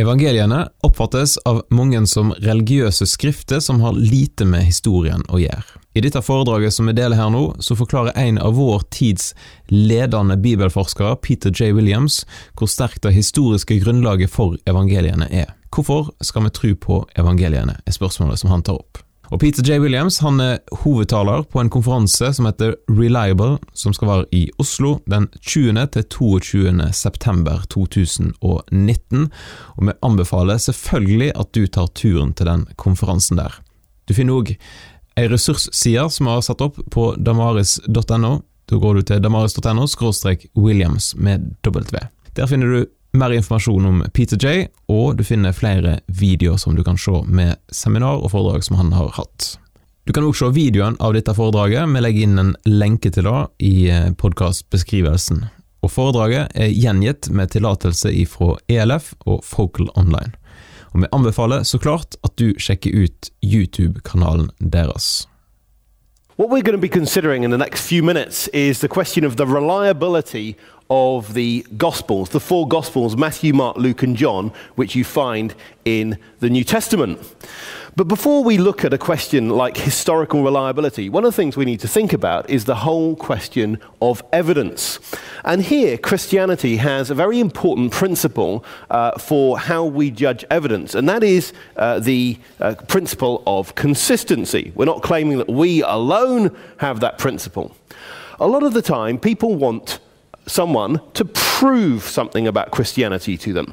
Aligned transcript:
Evangeliene 0.00 0.68
oppfattes 0.80 1.38
av 1.44 1.58
mange 1.68 1.98
som 2.08 2.30
religiøse 2.40 3.04
skrifter 3.04 3.60
som 3.60 3.82
har 3.84 3.98
lite 3.98 4.46
med 4.48 4.64
historien 4.64 5.20
å 5.28 5.36
gjøre. 5.42 5.76
I 5.92 6.00
dette 6.00 6.22
foredraget 6.24 6.72
som 6.72 6.88
vi 6.88 6.94
deler 6.96 7.20
her 7.20 7.28
nå, 7.34 7.42
så 7.60 7.76
forklarer 7.76 8.16
en 8.16 8.38
av 8.40 8.54
vår 8.56 8.86
tids 8.96 9.34
ledende 9.68 10.38
bibelforskere, 10.40 11.18
Peter 11.20 11.52
J. 11.52 11.74
Williams, 11.76 12.22
hvor 12.56 12.70
sterkt 12.72 13.02
det 13.04 13.12
historiske 13.12 13.76
grunnlaget 13.82 14.32
for 14.32 14.56
evangeliene 14.70 15.28
er. 15.28 15.52
Hvorfor 15.68 16.14
skal 16.24 16.48
vi 16.48 16.54
tro 16.56 16.72
på 16.80 17.02
evangeliene, 17.20 17.76
er 17.84 17.98
spørsmålet 17.98 18.40
som 18.40 18.54
han 18.54 18.64
tar 18.64 18.80
opp. 18.80 19.04
Og 19.30 19.38
Peter 19.38 19.62
J. 19.62 19.78
Williams 19.78 20.18
han 20.24 20.40
er 20.42 20.58
hovedtaler 20.82 21.44
på 21.46 21.60
en 21.62 21.70
konferanse 21.70 22.32
som 22.34 22.48
heter 22.48 22.74
Reliable, 22.90 23.60
som 23.78 23.94
skal 23.94 24.10
være 24.10 24.26
i 24.34 24.40
Oslo 24.58 24.96
den 25.10 25.28
20. 25.38 25.84
til 25.94 26.06
22. 26.10 26.88
september 26.98 27.62
2019. 27.70 29.28
Og 29.76 29.86
vi 29.86 29.94
anbefaler 30.02 30.58
selvfølgelig 30.58 31.30
at 31.38 31.54
du 31.54 31.62
tar 31.66 31.92
turen 31.94 32.34
til 32.34 32.50
den 32.50 32.66
konferansen 32.74 33.38
der. 33.38 33.54
Du 34.10 34.16
finner 34.18 34.40
òg 34.40 34.56
ei 35.18 35.28
ressursside 35.30 36.08
som 36.10 36.26
vi 36.26 36.34
har 36.34 36.42
satt 36.42 36.64
opp 36.66 36.82
på 36.90 37.12
damaris.no. 37.14 38.32
Da 38.66 38.78
går 38.82 38.98
du 38.98 39.02
til 39.06 39.22
damaris.no 39.22 39.86
Williams 40.56 41.14
med 41.14 41.54
W. 41.62 42.02
Der 42.34 42.46
finner 42.46 42.66
du 42.66 42.86
mer 43.12 43.32
informasjon 43.34 43.86
om 43.86 44.02
Peter 44.14 44.38
J, 44.38 44.68
og 44.88 45.16
du 45.18 45.24
finner 45.26 45.56
flere 45.56 45.98
videoer 46.06 46.60
som 46.60 46.76
du 46.76 46.84
kan 46.86 46.98
se 46.98 47.22
med 47.26 47.58
seminar 47.74 48.22
og 48.22 48.32
foredrag 48.34 48.64
som 48.66 48.78
han 48.80 48.92
har 48.94 49.10
hatt. 49.18 49.56
Du 50.06 50.12
kan 50.12 50.24
også 50.26 50.48
se 50.48 50.56
videoen 50.56 50.96
av 51.00 51.14
dette 51.14 51.34
foredraget, 51.36 51.88
vi 51.90 52.02
legger 52.02 52.26
inn 52.26 52.38
en 52.42 52.52
lenke 52.66 53.12
til 53.14 53.26
det 53.28 53.40
i 53.66 53.74
eh, 53.92 54.12
podkastbeskrivelsen. 54.18 55.44
Og 55.80 55.92
Foredraget 55.92 56.52
er 56.54 56.72
gjengitt 56.76 57.30
med 57.32 57.52
tillatelse 57.54 58.12
fra 58.28 58.56
ELF 58.68 59.14
og 59.24 59.44
Focal 59.44 59.88
Online. 59.96 60.34
Og 60.92 61.04
vi 61.04 61.12
anbefaler 61.14 61.62
så 61.64 61.78
klart 61.78 62.18
at 62.26 62.34
du 62.36 62.52
sjekker 62.58 62.92
ut 62.92 63.30
YouTube-kanalen 63.40 64.50
deres. 64.58 65.26
What 66.36 66.50
we're 66.50 66.62
going 66.62 66.76
to 66.76 66.80
be 66.80 66.88
considering 66.88 67.44
in 67.44 67.50
the 67.50 67.58
next 67.58 67.86
few 67.86 68.02
minutes 68.02 68.48
is 68.48 68.80
the 68.80 68.88
question 68.88 69.24
of 69.24 69.36
the 69.36 69.46
reliability 69.46 70.56
of 70.90 71.34
the 71.34 71.64
Gospels, 71.76 72.30
the 72.30 72.40
four 72.40 72.66
Gospels 72.66 73.16
Matthew, 73.16 73.54
Mark, 73.54 73.76
Luke, 73.76 74.02
and 74.02 74.16
John, 74.16 74.52
which 74.74 74.94
you 74.96 75.04
find 75.04 75.54
in 75.84 76.18
the 76.40 76.50
New 76.50 76.64
Testament. 76.64 77.18
But 77.96 78.08
before 78.08 78.44
we 78.44 78.56
look 78.56 78.84
at 78.84 78.92
a 78.92 78.98
question 78.98 79.50
like 79.50 79.76
historical 79.76 80.42
reliability, 80.42 81.08
one 81.08 81.24
of 81.24 81.32
the 81.32 81.36
things 81.36 81.56
we 81.56 81.64
need 81.64 81.80
to 81.80 81.88
think 81.88 82.12
about 82.12 82.48
is 82.48 82.64
the 82.64 82.76
whole 82.76 83.16
question 83.16 83.78
of 84.00 84.22
evidence. 84.32 84.98
And 85.44 85.62
here, 85.62 85.98
Christianity 85.98 86.76
has 86.76 87.10
a 87.10 87.14
very 87.14 87.40
important 87.40 87.92
principle 87.92 88.64
uh, 88.90 89.18
for 89.18 89.58
how 89.58 89.84
we 89.84 90.10
judge 90.10 90.44
evidence, 90.50 90.94
and 90.94 91.08
that 91.08 91.24
is 91.24 91.52
uh, 91.76 91.98
the 91.98 92.38
uh, 92.60 92.74
principle 92.88 93.42
of 93.46 93.74
consistency. 93.74 94.72
We're 94.74 94.84
not 94.84 95.02
claiming 95.02 95.38
that 95.38 95.48
we 95.48 95.82
alone 95.82 96.56
have 96.78 97.00
that 97.00 97.18
principle. 97.18 97.76
A 98.38 98.46
lot 98.46 98.62
of 98.62 98.72
the 98.72 98.82
time, 98.82 99.18
people 99.18 99.56
want 99.56 99.98
someone 100.50 101.00
to 101.14 101.24
prove 101.24 102.02
something 102.02 102.46
about 102.46 102.70
Christianity 102.70 103.36
to 103.38 103.52
them. 103.52 103.72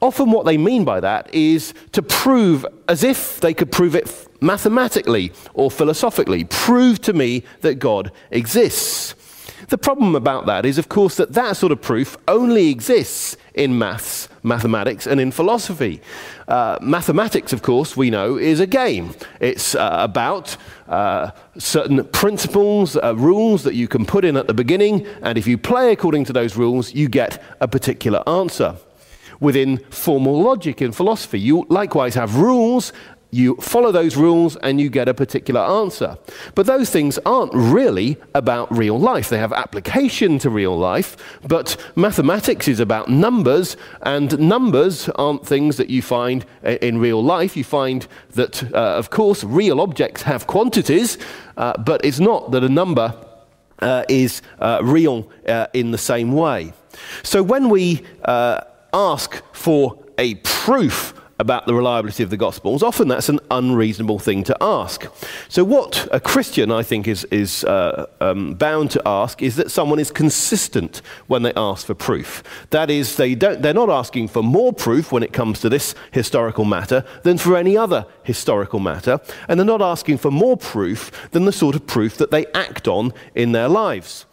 Often, 0.00 0.30
what 0.30 0.46
they 0.46 0.58
mean 0.58 0.84
by 0.84 1.00
that 1.00 1.32
is 1.34 1.74
to 1.92 2.02
prove 2.02 2.64
as 2.88 3.02
if 3.02 3.40
they 3.40 3.54
could 3.54 3.72
prove 3.72 3.94
it 3.94 4.28
mathematically 4.40 5.32
or 5.54 5.70
philosophically. 5.70 6.44
Prove 6.44 7.00
to 7.02 7.12
me 7.12 7.44
that 7.60 7.76
God 7.76 8.12
exists. 8.30 9.14
The 9.66 9.78
problem 9.78 10.14
about 10.14 10.46
that 10.46 10.64
is, 10.64 10.78
of 10.78 10.88
course, 10.88 11.16
that 11.16 11.32
that 11.32 11.56
sort 11.56 11.72
of 11.72 11.82
proof 11.82 12.16
only 12.28 12.68
exists 12.68 13.36
in 13.54 13.76
maths, 13.76 14.28
mathematics, 14.44 15.06
and 15.06 15.20
in 15.20 15.32
philosophy. 15.32 16.00
Uh, 16.46 16.78
mathematics, 16.80 17.52
of 17.52 17.62
course, 17.62 17.96
we 17.96 18.08
know, 18.08 18.36
is 18.36 18.60
a 18.60 18.66
game. 18.66 19.14
It's 19.40 19.74
uh, 19.74 19.96
about 20.00 20.56
uh, 20.86 21.32
certain 21.58 22.04
principles, 22.04 22.96
uh, 22.96 23.16
rules 23.16 23.64
that 23.64 23.74
you 23.74 23.88
can 23.88 24.06
put 24.06 24.24
in 24.24 24.36
at 24.36 24.46
the 24.46 24.54
beginning, 24.54 25.06
and 25.22 25.36
if 25.36 25.46
you 25.46 25.58
play 25.58 25.90
according 25.90 26.24
to 26.26 26.32
those 26.32 26.56
rules, 26.56 26.94
you 26.94 27.08
get 27.08 27.42
a 27.60 27.66
particular 27.66 28.22
answer. 28.28 28.76
Within 29.40 29.78
formal 29.90 30.40
logic 30.40 30.82
in 30.82 30.92
philosophy, 30.92 31.38
you 31.38 31.66
likewise 31.68 32.14
have 32.14 32.36
rules 32.36 32.92
you 33.30 33.56
follow 33.56 33.92
those 33.92 34.16
rules 34.16 34.56
and 34.56 34.80
you 34.80 34.88
get 34.88 35.08
a 35.08 35.14
particular 35.14 35.60
answer. 35.60 36.16
But 36.54 36.66
those 36.66 36.90
things 36.90 37.18
aren't 37.26 37.52
really 37.52 38.16
about 38.34 38.74
real 38.76 38.98
life. 38.98 39.28
They 39.28 39.38
have 39.38 39.52
application 39.52 40.38
to 40.40 40.50
real 40.50 40.76
life, 40.76 41.16
but 41.46 41.76
mathematics 41.94 42.68
is 42.68 42.80
about 42.80 43.08
numbers, 43.08 43.76
and 44.02 44.38
numbers 44.38 45.08
aren't 45.10 45.46
things 45.46 45.76
that 45.76 45.90
you 45.90 46.00
find 46.00 46.46
in 46.62 46.98
real 46.98 47.22
life. 47.22 47.56
You 47.56 47.64
find 47.64 48.06
that, 48.30 48.62
uh, 48.72 48.96
of 48.96 49.10
course, 49.10 49.44
real 49.44 49.80
objects 49.80 50.22
have 50.22 50.46
quantities, 50.46 51.18
uh, 51.56 51.76
but 51.78 52.04
it's 52.04 52.20
not 52.20 52.50
that 52.52 52.64
a 52.64 52.68
number 52.68 53.14
uh, 53.80 54.04
is 54.08 54.42
uh, 54.58 54.80
real 54.82 55.30
uh, 55.46 55.66
in 55.72 55.90
the 55.90 55.98
same 55.98 56.32
way. 56.32 56.72
So 57.22 57.42
when 57.42 57.68
we 57.68 58.02
uh, 58.24 58.60
ask 58.92 59.42
for 59.52 59.98
a 60.16 60.34
proof 60.36 61.14
about 61.38 61.66
the 61.66 61.74
reliability 61.74 62.22
of 62.22 62.30
the 62.30 62.36
Gospels, 62.36 62.82
often 62.82 63.08
that's 63.08 63.28
an 63.28 63.40
unreasonable 63.50 64.18
thing 64.18 64.42
to 64.44 64.56
ask. 64.60 65.06
So, 65.48 65.64
what 65.64 66.08
a 66.10 66.20
Christian, 66.20 66.70
I 66.72 66.82
think, 66.82 67.06
is, 67.06 67.24
is 67.24 67.64
uh, 67.64 68.06
um, 68.20 68.54
bound 68.54 68.90
to 68.92 69.02
ask 69.06 69.42
is 69.42 69.56
that 69.56 69.70
someone 69.70 69.98
is 69.98 70.10
consistent 70.10 71.02
when 71.26 71.42
they 71.42 71.52
ask 71.54 71.86
for 71.86 71.94
proof. 71.94 72.42
That 72.70 72.90
is, 72.90 73.16
they 73.16 73.34
don't, 73.34 73.62
they're 73.62 73.74
not 73.74 73.90
asking 73.90 74.28
for 74.28 74.42
more 74.42 74.72
proof 74.72 75.12
when 75.12 75.22
it 75.22 75.32
comes 75.32 75.60
to 75.60 75.68
this 75.68 75.94
historical 76.10 76.64
matter 76.64 77.04
than 77.22 77.38
for 77.38 77.56
any 77.56 77.76
other 77.76 78.06
historical 78.24 78.80
matter, 78.80 79.20
and 79.48 79.58
they're 79.58 79.66
not 79.66 79.82
asking 79.82 80.18
for 80.18 80.30
more 80.30 80.56
proof 80.56 81.30
than 81.30 81.44
the 81.44 81.52
sort 81.52 81.74
of 81.74 81.86
proof 81.86 82.16
that 82.18 82.30
they 82.30 82.46
act 82.52 82.88
on 82.88 83.12
in 83.34 83.52
their 83.52 83.68
lives. 83.68 84.26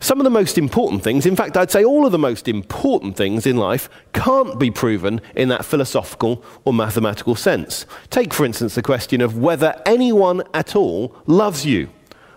Some 0.00 0.20
of 0.20 0.24
the 0.24 0.30
most 0.30 0.58
important 0.58 1.02
things, 1.02 1.26
in 1.26 1.36
fact, 1.36 1.56
I'd 1.56 1.70
say 1.70 1.84
all 1.84 2.06
of 2.06 2.12
the 2.12 2.18
most 2.18 2.46
important 2.48 3.16
things 3.16 3.46
in 3.46 3.56
life, 3.56 3.88
can't 4.12 4.58
be 4.58 4.70
proven 4.70 5.20
in 5.34 5.48
that 5.48 5.64
philosophical 5.64 6.44
or 6.64 6.72
mathematical 6.72 7.34
sense. 7.34 7.86
Take, 8.10 8.32
for 8.32 8.44
instance, 8.44 8.74
the 8.74 8.82
question 8.82 9.20
of 9.20 9.36
whether 9.36 9.80
anyone 9.84 10.42
at 10.54 10.76
all 10.76 11.16
loves 11.26 11.66
you. 11.66 11.88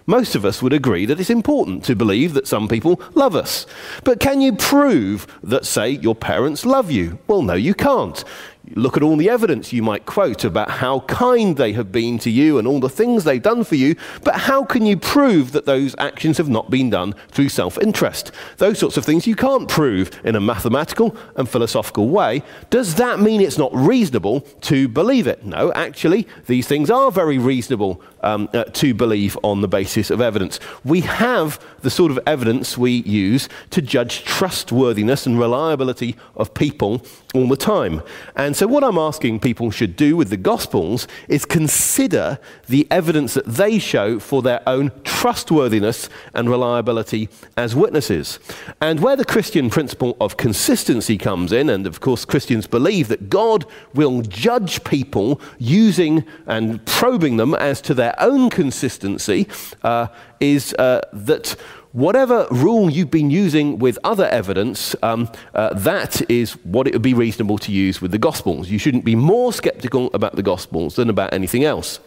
Most 0.07 0.35
of 0.35 0.43
us 0.43 0.61
would 0.61 0.73
agree 0.73 1.05
that 1.05 1.19
it's 1.19 1.29
important 1.29 1.83
to 1.85 1.95
believe 1.95 2.33
that 2.33 2.47
some 2.47 2.67
people 2.67 2.99
love 3.13 3.35
us. 3.35 3.65
But 4.03 4.19
can 4.19 4.41
you 4.41 4.53
prove 4.53 5.27
that, 5.43 5.65
say, 5.65 5.91
your 5.91 6.15
parents 6.15 6.65
love 6.65 6.89
you? 6.89 7.19
Well, 7.27 7.43
no, 7.43 7.53
you 7.53 7.73
can't. 7.73 8.23
Look 8.69 8.95
at 8.95 9.01
all 9.01 9.17
the 9.17 9.29
evidence 9.29 9.73
you 9.73 9.81
might 9.81 10.05
quote 10.05 10.43
about 10.43 10.69
how 10.69 10.99
kind 11.01 11.57
they 11.57 11.73
have 11.73 11.91
been 11.91 12.19
to 12.19 12.29
you 12.29 12.59
and 12.59 12.67
all 12.67 12.79
the 12.79 12.89
things 12.89 13.23
they've 13.23 13.41
done 13.41 13.63
for 13.63 13.73
you, 13.75 13.95
but 14.23 14.35
how 14.35 14.63
can 14.63 14.85
you 14.85 14.97
prove 14.97 15.51
that 15.53 15.65
those 15.65 15.95
actions 15.97 16.37
have 16.37 16.47
not 16.47 16.69
been 16.69 16.91
done 16.91 17.13
through 17.29 17.49
self 17.49 17.79
interest? 17.79 18.31
Those 18.57 18.77
sorts 18.77 18.97
of 18.97 19.05
things 19.05 19.25
you 19.25 19.35
can't 19.35 19.67
prove 19.67 20.11
in 20.23 20.35
a 20.35 20.39
mathematical 20.39 21.15
and 21.35 21.49
philosophical 21.49 22.09
way. 22.09 22.43
Does 22.69 22.95
that 22.95 23.19
mean 23.19 23.41
it's 23.41 23.57
not 23.57 23.73
reasonable 23.73 24.41
to 24.61 24.87
believe 24.87 25.25
it? 25.25 25.43
No, 25.43 25.73
actually, 25.73 26.27
these 26.45 26.67
things 26.67 26.91
are 26.91 27.11
very 27.11 27.39
reasonable 27.39 27.99
um, 28.21 28.47
uh, 28.53 28.65
to 28.65 28.93
believe 28.93 29.37
on 29.41 29.61
the 29.61 29.67
basis 29.67 30.11
of 30.11 30.21
evidence. 30.21 30.59
We 30.85 31.01
have 31.01 31.59
the 31.81 31.89
sort 31.89 32.11
of 32.11 32.19
evidence 32.27 32.77
we 32.77 32.91
use 32.91 33.49
to 33.71 33.81
judge 33.81 34.23
trustworthiness 34.23 35.25
and 35.25 35.39
reliability 35.39 36.15
of 36.35 36.53
people 36.53 37.03
all 37.33 37.47
the 37.47 37.55
time. 37.55 38.01
And 38.35 38.55
so, 38.55 38.67
what 38.67 38.83
I'm 38.83 38.97
asking 38.97 39.39
people 39.39 39.71
should 39.71 39.95
do 39.95 40.17
with 40.17 40.29
the 40.29 40.37
Gospels 40.37 41.07
is 41.27 41.45
consider 41.45 42.39
the 42.67 42.87
evidence 42.91 43.33
that 43.35 43.45
they 43.45 43.79
show 43.79 44.19
for 44.19 44.41
their 44.41 44.61
own 44.67 44.91
trustworthiness 45.03 46.09
and 46.33 46.49
reliability 46.49 47.29
as 47.55 47.75
witnesses. 47.75 48.39
And 48.81 48.99
where 48.99 49.15
the 49.15 49.25
Christian 49.25 49.69
principle 49.69 50.17
of 50.19 50.37
consistency 50.37 51.17
comes 51.17 51.51
in, 51.51 51.69
and 51.69 51.87
of 51.87 52.01
course, 52.01 52.25
Christians 52.25 52.67
believe 52.67 53.07
that 53.07 53.29
God 53.29 53.65
will 53.93 54.21
judge 54.21 54.83
people 54.83 55.39
using 55.57 56.25
and 56.47 56.85
probing 56.85 57.37
them 57.37 57.53
as 57.55 57.81
to 57.81 57.93
their 57.93 58.15
own 58.19 58.49
consistency, 58.49 59.47
uh, 59.83 60.07
is 60.39 60.73
uh, 60.73 61.01
that 61.13 61.55
whatever 61.91 62.47
rule 62.51 62.89
you've 62.89 63.11
been 63.11 63.29
using 63.29 63.79
with 63.79 63.97
other 64.03 64.25
evidence, 64.25 64.95
um, 65.03 65.29
uh, 65.53 65.73
that 65.73 66.29
is 66.29 66.53
what 66.63 66.87
it 66.87 66.93
would 66.93 67.01
be 67.01 67.13
reasonable 67.13 67.57
to 67.59 67.71
use 67.71 68.01
with 68.01 68.11
the 68.11 68.17
Gospels. 68.17 68.69
You 68.69 68.79
shouldn't 68.79 69.05
be 69.05 69.15
more 69.15 69.53
skeptical 69.53 70.09
about 70.13 70.35
the 70.35 70.43
Gospels 70.43 70.95
than 70.95 71.09
about 71.09 71.33
anything 71.33 71.63
else. 71.63 71.99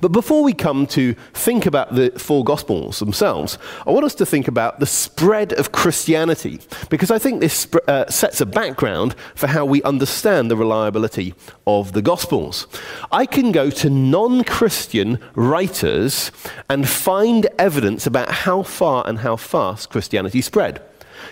But 0.00 0.12
before 0.12 0.42
we 0.42 0.52
come 0.52 0.86
to 0.88 1.14
think 1.34 1.66
about 1.66 1.94
the 1.94 2.10
four 2.16 2.44
Gospels 2.44 2.98
themselves, 2.98 3.58
I 3.86 3.90
want 3.90 4.04
us 4.04 4.14
to 4.16 4.26
think 4.26 4.48
about 4.48 4.80
the 4.80 4.86
spread 4.86 5.52
of 5.52 5.72
Christianity, 5.72 6.60
because 6.90 7.10
I 7.10 7.18
think 7.18 7.40
this 7.40 7.66
uh, 7.88 8.08
sets 8.10 8.40
a 8.40 8.46
background 8.46 9.14
for 9.34 9.46
how 9.46 9.64
we 9.64 9.82
understand 9.82 10.50
the 10.50 10.56
reliability 10.56 11.34
of 11.66 11.92
the 11.92 12.02
Gospels. 12.02 12.66
I 13.10 13.26
can 13.26 13.52
go 13.52 13.70
to 13.70 13.90
non 13.90 14.44
Christian 14.44 15.18
writers 15.34 16.30
and 16.68 16.88
find 16.88 17.46
evidence 17.58 18.06
about 18.06 18.30
how 18.30 18.62
far 18.62 19.06
and 19.06 19.18
how 19.18 19.36
fast 19.36 19.90
Christianity 19.90 20.40
spread. 20.40 20.82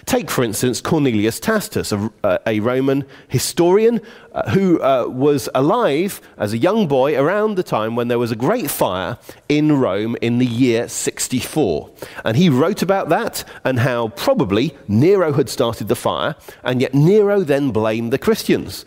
Take, 0.06 0.31
for 0.31 0.44
instance, 0.44 0.81
Cornelius 0.81 1.41
Tacitus, 1.41 1.93
a, 1.93 2.41
a 2.46 2.61
Roman 2.61 3.05
historian 3.29 4.00
uh, 4.32 4.50
who 4.50 4.81
uh, 4.82 5.06
was 5.08 5.49
alive 5.55 6.20
as 6.37 6.52
a 6.52 6.58
young 6.58 6.87
boy 6.87 7.19
around 7.19 7.56
the 7.56 7.62
time 7.62 7.96
when 7.96 8.08
there 8.08 8.19
was 8.19 8.32
a 8.32 8.37
great 8.37 8.70
fire 8.70 9.19
in 9.49 9.79
Rome 9.79 10.17
in 10.20 10.38
the 10.38 10.46
year 10.46 10.88
64. 10.88 11.91
And 12.25 12.37
he 12.37 12.49
wrote 12.49 12.82
about 12.82 13.08
that 13.08 13.44
and 13.64 13.81
how 13.81 14.08
probably 14.08 14.76
Nero 14.88 15.32
had 15.32 15.49
started 15.49 15.88
the 15.88 15.96
fire, 15.96 16.37
and 16.62 16.81
yet 16.81 16.94
Nero 16.94 17.41
then 17.41 17.70
blamed 17.70 18.12
the 18.12 18.19
Christians. 18.19 18.85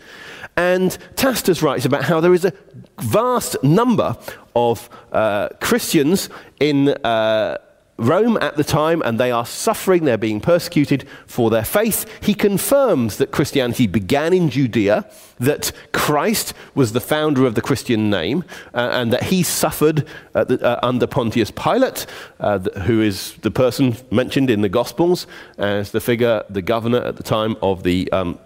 And 0.56 0.98
Tacitus 1.14 1.62
writes 1.62 1.84
about 1.84 2.04
how 2.04 2.20
there 2.20 2.34
is 2.34 2.44
a 2.44 2.52
vast 3.00 3.62
number 3.62 4.16
of 4.56 4.90
uh, 5.12 5.50
Christians 5.60 6.28
in 6.58 6.88
uh, 6.88 7.58
Rome 7.98 8.38
at 8.40 8.56
the 8.56 8.64
time, 8.64 9.02
and 9.02 9.18
they 9.18 9.32
are 9.32 9.44
suffering, 9.44 10.04
they're 10.04 10.16
being 10.16 10.40
persecuted 10.40 11.06
for 11.26 11.50
their 11.50 11.64
faith. 11.64 12.06
He 12.20 12.32
confirms 12.32 13.16
that 13.16 13.32
Christianity 13.32 13.88
began 13.88 14.32
in 14.32 14.48
Judea, 14.50 15.10
that 15.40 15.72
Christ 15.92 16.54
was 16.74 16.92
the 16.92 17.00
founder 17.00 17.44
of 17.44 17.56
the 17.56 17.60
Christian 17.60 18.08
name, 18.08 18.44
uh, 18.72 18.90
and 18.92 19.12
that 19.12 19.24
he 19.24 19.42
suffered 19.42 20.06
the, 20.32 20.64
uh, 20.64 20.78
under 20.82 21.06
Pontius 21.08 21.50
Pilate, 21.50 22.06
uh, 22.38 22.60
who 22.60 23.02
is 23.02 23.34
the 23.42 23.50
person 23.50 23.96
mentioned 24.10 24.48
in 24.48 24.60
the 24.60 24.68
Gospels 24.68 25.26
as 25.58 25.90
the 25.90 26.00
figure, 26.00 26.44
the 26.48 26.62
governor 26.62 26.98
at 26.98 27.16
the 27.16 27.22
time 27.24 27.56
of 27.62 27.82
the 27.82 28.10
um, 28.12 28.38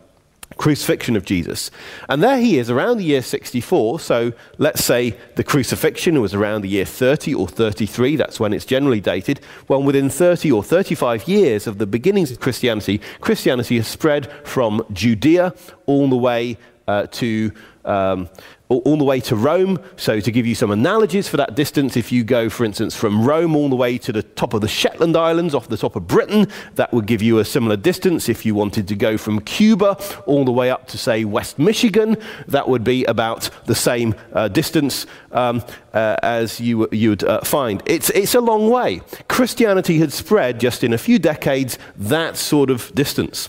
crucifixion 0.56 1.16
of 1.16 1.24
Jesus. 1.24 1.70
And 2.08 2.22
there 2.22 2.38
he 2.38 2.58
is 2.58 2.70
around 2.70 2.98
the 2.98 3.04
year 3.04 3.22
64. 3.22 4.00
So 4.00 4.32
let's 4.58 4.84
say 4.84 5.16
the 5.36 5.44
crucifixion 5.44 6.20
was 6.20 6.34
around 6.34 6.62
the 6.62 6.68
year 6.68 6.84
30 6.84 7.34
or 7.34 7.48
33. 7.48 8.16
That's 8.16 8.40
when 8.40 8.52
it's 8.52 8.64
generally 8.64 9.00
dated. 9.00 9.40
Well, 9.68 9.82
within 9.82 10.10
30 10.10 10.50
or 10.52 10.62
35 10.62 11.28
years 11.28 11.66
of 11.66 11.78
the 11.78 11.86
beginnings 11.86 12.30
of 12.30 12.40
Christianity, 12.40 13.00
Christianity 13.20 13.76
has 13.76 13.88
spread 13.88 14.30
from 14.46 14.84
Judea 14.92 15.54
all 15.86 16.08
the 16.08 16.16
way 16.16 16.58
uh, 16.88 17.06
to 17.12 17.52
um, 17.84 18.28
all 18.80 18.96
the 18.96 19.04
way 19.04 19.20
to 19.20 19.36
Rome. 19.36 19.78
So, 19.96 20.20
to 20.20 20.30
give 20.30 20.46
you 20.46 20.54
some 20.54 20.70
analogies 20.70 21.28
for 21.28 21.36
that 21.36 21.54
distance, 21.54 21.96
if 21.96 22.12
you 22.12 22.24
go, 22.24 22.48
for 22.48 22.64
instance, 22.64 22.94
from 22.94 23.24
Rome 23.24 23.54
all 23.56 23.68
the 23.68 23.76
way 23.76 23.98
to 23.98 24.12
the 24.12 24.22
top 24.22 24.54
of 24.54 24.60
the 24.60 24.68
Shetland 24.68 25.16
Islands 25.16 25.54
off 25.54 25.68
the 25.68 25.76
top 25.76 25.96
of 25.96 26.06
Britain, 26.06 26.48
that 26.74 26.92
would 26.92 27.06
give 27.06 27.22
you 27.22 27.38
a 27.38 27.44
similar 27.44 27.76
distance. 27.76 28.28
If 28.28 28.44
you 28.46 28.54
wanted 28.54 28.88
to 28.88 28.94
go 28.94 29.16
from 29.16 29.40
Cuba 29.40 29.96
all 30.26 30.44
the 30.44 30.52
way 30.52 30.70
up 30.70 30.88
to, 30.88 30.98
say, 30.98 31.24
West 31.24 31.58
Michigan, 31.58 32.16
that 32.48 32.68
would 32.68 32.84
be 32.84 33.04
about 33.04 33.50
the 33.66 33.74
same 33.74 34.14
uh, 34.32 34.48
distance 34.48 35.06
um, 35.32 35.62
uh, 35.92 36.16
as 36.22 36.60
you, 36.60 36.88
you'd 36.92 37.24
uh, 37.24 37.40
find. 37.40 37.82
It's, 37.86 38.10
it's 38.10 38.34
a 38.34 38.40
long 38.40 38.70
way. 38.70 39.00
Christianity 39.28 39.98
had 39.98 40.12
spread 40.12 40.60
just 40.60 40.84
in 40.84 40.92
a 40.92 40.98
few 40.98 41.18
decades 41.18 41.78
that 41.96 42.36
sort 42.36 42.70
of 42.70 42.94
distance. 42.94 43.48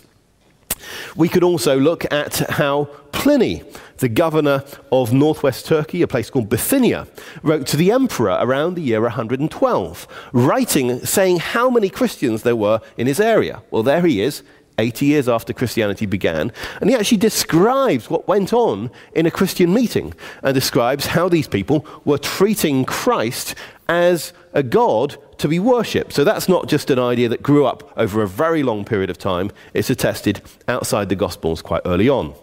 We 1.16 1.30
could 1.30 1.44
also 1.44 1.80
look 1.80 2.12
at 2.12 2.38
how 2.50 2.90
Pliny, 3.12 3.64
the 4.03 4.09
governor 4.09 4.65
of 4.91 5.13
northwest 5.13 5.65
Turkey, 5.65 6.01
a 6.01 6.07
place 6.07 6.29
called 6.29 6.50
Bithynia, 6.50 7.07
wrote 7.41 7.65
to 7.67 7.77
the 7.77 7.89
emperor 7.89 8.38
around 8.41 8.75
the 8.75 8.81
year 8.81 9.00
112, 9.00 10.07
writing, 10.33 11.00
saying 11.05 11.38
how 11.38 11.69
many 11.69 11.88
Christians 11.88 12.44
there 12.44 12.57
were 12.57 12.81
in 12.97 13.07
his 13.07 13.21
area. 13.21 13.63
Well, 13.71 13.81
there 13.81 14.05
he 14.05 14.21
is, 14.21 14.44
80 14.77 15.05
years 15.05 15.29
after 15.29 15.53
Christianity 15.53 16.05
began, 16.05 16.51
and 16.81 16.89
he 16.89 16.97
actually 16.97 17.19
describes 17.19 18.09
what 18.09 18.27
went 18.27 18.51
on 18.51 18.91
in 19.15 19.25
a 19.25 19.31
Christian 19.31 19.73
meeting 19.73 20.13
and 20.41 20.53
describes 20.53 21.05
how 21.05 21.29
these 21.29 21.47
people 21.47 21.88
were 22.03 22.17
treating 22.17 22.83
Christ 22.83 23.55
as 23.88 24.33
a 24.51 24.63
God 24.63 25.15
to 25.38 25.47
be 25.47 25.59
worshipped. 25.59 26.11
So 26.11 26.25
that's 26.25 26.50
not 26.50 26.67
just 26.67 26.89
an 26.89 27.00
idea 27.00 27.29
that 27.29 27.41
grew 27.41 27.65
up 27.65 27.94
over 27.95 28.21
a 28.21 28.27
very 28.27 28.63
long 28.63 28.83
period 28.83 29.09
of 29.09 29.17
time, 29.17 29.50
it's 29.73 29.89
attested 29.89 30.41
outside 30.67 31.07
the 31.07 31.15
Gospels 31.15 31.61
quite 31.61 31.83
early 31.85 32.09
on. 32.09 32.33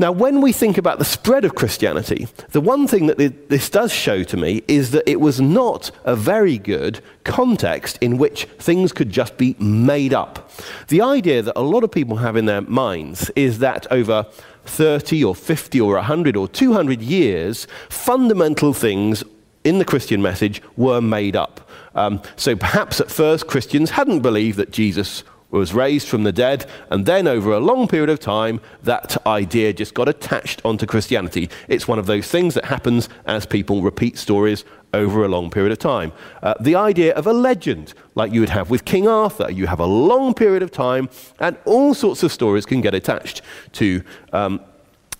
Now, 0.00 0.12
when 0.12 0.40
we 0.40 0.52
think 0.52 0.78
about 0.78 1.00
the 1.00 1.04
spread 1.04 1.44
of 1.44 1.56
Christianity, 1.56 2.28
the 2.50 2.60
one 2.60 2.86
thing 2.86 3.06
that 3.06 3.18
this 3.48 3.68
does 3.68 3.92
show 3.92 4.22
to 4.22 4.36
me 4.36 4.62
is 4.68 4.92
that 4.92 5.08
it 5.10 5.20
was 5.20 5.40
not 5.40 5.90
a 6.04 6.14
very 6.14 6.56
good 6.56 7.00
context 7.24 7.98
in 8.00 8.16
which 8.16 8.44
things 8.58 8.92
could 8.92 9.10
just 9.10 9.36
be 9.36 9.56
made 9.58 10.14
up. 10.14 10.52
The 10.86 11.02
idea 11.02 11.42
that 11.42 11.58
a 11.58 11.62
lot 11.62 11.82
of 11.82 11.90
people 11.90 12.18
have 12.18 12.36
in 12.36 12.46
their 12.46 12.60
minds 12.60 13.30
is 13.34 13.58
that 13.58 13.88
over 13.90 14.26
30 14.66 15.24
or 15.24 15.34
50 15.34 15.80
or 15.80 15.94
100 15.94 16.36
or 16.36 16.46
200 16.46 17.02
years, 17.02 17.66
fundamental 17.88 18.72
things 18.72 19.24
in 19.64 19.78
the 19.78 19.84
Christian 19.84 20.22
message 20.22 20.62
were 20.76 21.00
made 21.00 21.34
up. 21.34 21.68
Um, 21.96 22.22
so 22.36 22.54
perhaps 22.54 23.00
at 23.00 23.10
first 23.10 23.48
Christians 23.48 23.90
hadn't 23.90 24.20
believed 24.20 24.58
that 24.58 24.70
Jesus 24.70 25.24
was 25.50 25.72
raised 25.72 26.08
from 26.08 26.24
the 26.24 26.32
dead, 26.32 26.66
and 26.90 27.06
then 27.06 27.26
over 27.26 27.52
a 27.52 27.60
long 27.60 27.88
period 27.88 28.10
of 28.10 28.20
time, 28.20 28.60
that 28.82 29.16
idea 29.26 29.72
just 29.72 29.94
got 29.94 30.08
attached 30.08 30.60
onto 30.64 30.86
Christianity. 30.86 31.48
It's 31.68 31.88
one 31.88 31.98
of 31.98 32.06
those 32.06 32.28
things 32.28 32.54
that 32.54 32.66
happens 32.66 33.08
as 33.26 33.46
people 33.46 33.82
repeat 33.82 34.18
stories 34.18 34.64
over 34.92 35.24
a 35.24 35.28
long 35.28 35.50
period 35.50 35.72
of 35.72 35.78
time. 35.78 36.12
Uh, 36.42 36.54
the 36.60 36.74
idea 36.74 37.14
of 37.14 37.26
a 37.26 37.32
legend, 37.32 37.94
like 38.14 38.32
you 38.32 38.40
would 38.40 38.48
have 38.50 38.70
with 38.70 38.84
King 38.84 39.08
Arthur, 39.08 39.50
you 39.50 39.66
have 39.66 39.80
a 39.80 39.86
long 39.86 40.34
period 40.34 40.62
of 40.62 40.70
time, 40.70 41.08
and 41.40 41.56
all 41.64 41.94
sorts 41.94 42.22
of 42.22 42.32
stories 42.32 42.66
can 42.66 42.80
get 42.80 42.94
attached 42.94 43.42
to 43.72 44.02
um, 44.32 44.60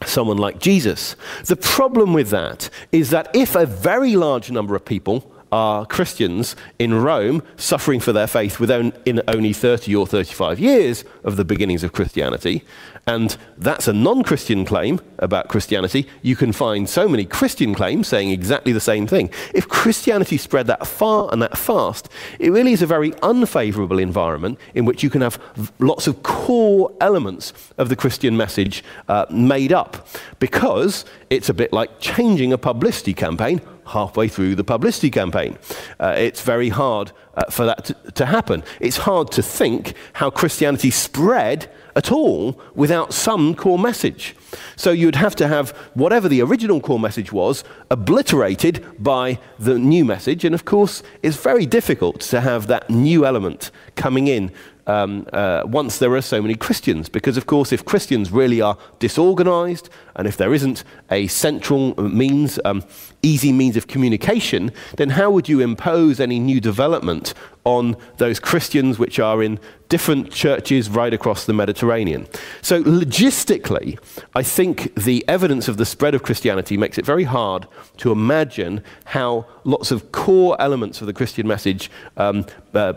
someone 0.04 0.38
like 0.38 0.58
Jesus. 0.58 1.16
The 1.44 1.56
problem 1.56 2.12
with 2.12 2.30
that 2.30 2.70
is 2.92 3.10
that 3.10 3.34
if 3.34 3.54
a 3.54 3.66
very 3.66 4.16
large 4.16 4.50
number 4.50 4.74
of 4.74 4.84
people 4.84 5.32
are 5.50 5.86
Christians 5.86 6.56
in 6.78 6.94
Rome 6.94 7.42
suffering 7.56 8.00
for 8.00 8.12
their 8.12 8.26
faith 8.26 8.60
within 8.60 8.92
in 9.04 9.22
only 9.28 9.52
30 9.52 9.94
or 9.94 10.06
35 10.06 10.58
years 10.58 11.04
of 11.24 11.36
the 11.36 11.44
beginnings 11.44 11.82
of 11.82 11.92
Christianity. 11.92 12.64
And 13.06 13.36
that's 13.56 13.88
a 13.88 13.92
non 13.94 14.22
Christian 14.22 14.66
claim 14.66 15.00
about 15.18 15.48
Christianity. 15.48 16.06
You 16.20 16.36
can 16.36 16.52
find 16.52 16.88
so 16.88 17.08
many 17.08 17.24
Christian 17.24 17.74
claims 17.74 18.06
saying 18.06 18.30
exactly 18.30 18.72
the 18.72 18.80
same 18.80 19.06
thing. 19.06 19.30
If 19.54 19.66
Christianity 19.66 20.36
spread 20.36 20.66
that 20.66 20.86
far 20.86 21.30
and 21.32 21.40
that 21.40 21.56
fast, 21.56 22.10
it 22.38 22.50
really 22.50 22.72
is 22.72 22.82
a 22.82 22.86
very 22.86 23.14
unfavorable 23.22 23.98
environment 23.98 24.58
in 24.74 24.84
which 24.84 25.02
you 25.02 25.08
can 25.08 25.22
have 25.22 25.40
lots 25.78 26.06
of 26.06 26.22
core 26.22 26.92
elements 27.00 27.54
of 27.78 27.88
the 27.88 27.96
Christian 27.96 28.36
message 28.36 28.84
uh, 29.08 29.24
made 29.30 29.72
up 29.72 30.06
because 30.38 31.06
it's 31.30 31.48
a 31.48 31.54
bit 31.54 31.72
like 31.72 32.00
changing 32.00 32.52
a 32.52 32.58
publicity 32.58 33.14
campaign 33.14 33.60
halfway 33.88 34.28
through 34.28 34.54
the 34.54 34.64
publicity 34.64 35.10
campaign. 35.10 35.58
Uh, 35.98 36.14
it's 36.16 36.40
very 36.40 36.68
hard 36.68 37.12
uh, 37.34 37.44
for 37.50 37.66
that 37.66 37.84
to, 37.84 37.94
to 38.12 38.26
happen. 38.26 38.62
It's 38.80 38.98
hard 38.98 39.30
to 39.32 39.42
think 39.42 39.94
how 40.14 40.30
Christianity 40.30 40.90
spread 40.90 41.70
at 41.96 42.12
all 42.12 42.60
without 42.74 43.12
some 43.12 43.54
core 43.54 43.78
message. 43.78 44.36
So 44.76 44.92
you'd 44.92 45.16
have 45.16 45.34
to 45.36 45.48
have 45.48 45.70
whatever 45.94 46.28
the 46.28 46.40
original 46.42 46.80
core 46.80 47.00
message 47.00 47.32
was 47.32 47.64
obliterated 47.90 48.84
by 48.98 49.38
the 49.58 49.78
new 49.78 50.04
message. 50.04 50.44
And 50.44 50.54
of 50.54 50.64
course, 50.64 51.02
it's 51.22 51.36
very 51.36 51.66
difficult 51.66 52.20
to 52.20 52.40
have 52.40 52.68
that 52.68 52.88
new 52.88 53.26
element 53.26 53.70
coming 53.96 54.28
in 54.28 54.52
um, 54.88 55.26
uh, 55.32 55.62
once 55.66 55.98
there 55.98 56.12
are 56.14 56.22
so 56.22 56.42
many 56.42 56.54
Christians. 56.54 57.08
Because, 57.08 57.36
of 57.36 57.46
course, 57.46 57.72
if 57.72 57.84
Christians 57.84 58.32
really 58.32 58.60
are 58.60 58.76
disorganized 58.98 59.88
and 60.16 60.26
if 60.26 60.36
there 60.36 60.52
isn't 60.52 60.82
a 61.10 61.28
central 61.28 61.94
means, 62.02 62.58
um, 62.64 62.82
easy 63.22 63.52
means 63.52 63.76
of 63.76 63.86
communication, 63.86 64.72
then 64.96 65.10
how 65.10 65.30
would 65.30 65.48
you 65.48 65.60
impose 65.60 66.18
any 66.18 66.40
new 66.40 66.60
development 66.60 67.34
on 67.64 67.94
those 68.16 68.40
Christians 68.40 68.98
which 68.98 69.18
are 69.18 69.42
in 69.42 69.60
different 69.90 70.32
churches 70.32 70.88
right 70.88 71.12
across 71.12 71.44
the 71.44 71.52
Mediterranean. 71.52 72.26
So, 72.62 72.82
logistically, 72.82 73.98
I 74.34 74.42
think 74.42 74.94
the 74.94 75.22
evidence 75.28 75.68
of 75.68 75.76
the 75.76 75.84
spread 75.84 76.14
of 76.14 76.22
Christianity 76.22 76.76
makes 76.78 76.96
it 76.96 77.04
very 77.04 77.24
hard 77.24 77.66
to 77.98 78.10
imagine 78.10 78.82
how 79.06 79.46
lots 79.64 79.90
of 79.90 80.12
core 80.12 80.56
elements 80.58 81.00
of 81.02 81.06
the 81.06 81.12
Christian 81.12 81.46
message 81.46 81.90
um, 82.16 82.46
uh, 82.72 82.94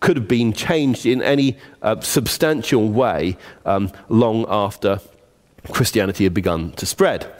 could 0.00 0.16
have 0.16 0.28
been 0.28 0.52
changed 0.52 1.06
in 1.06 1.22
any 1.22 1.56
uh, 1.82 2.00
substantial 2.00 2.88
way 2.88 3.36
um, 3.64 3.92
long 4.08 4.46
after 4.48 5.00
Christianity 5.72 6.24
had 6.24 6.34
begun 6.34 6.72
to 6.72 6.86
spread. 6.86 7.32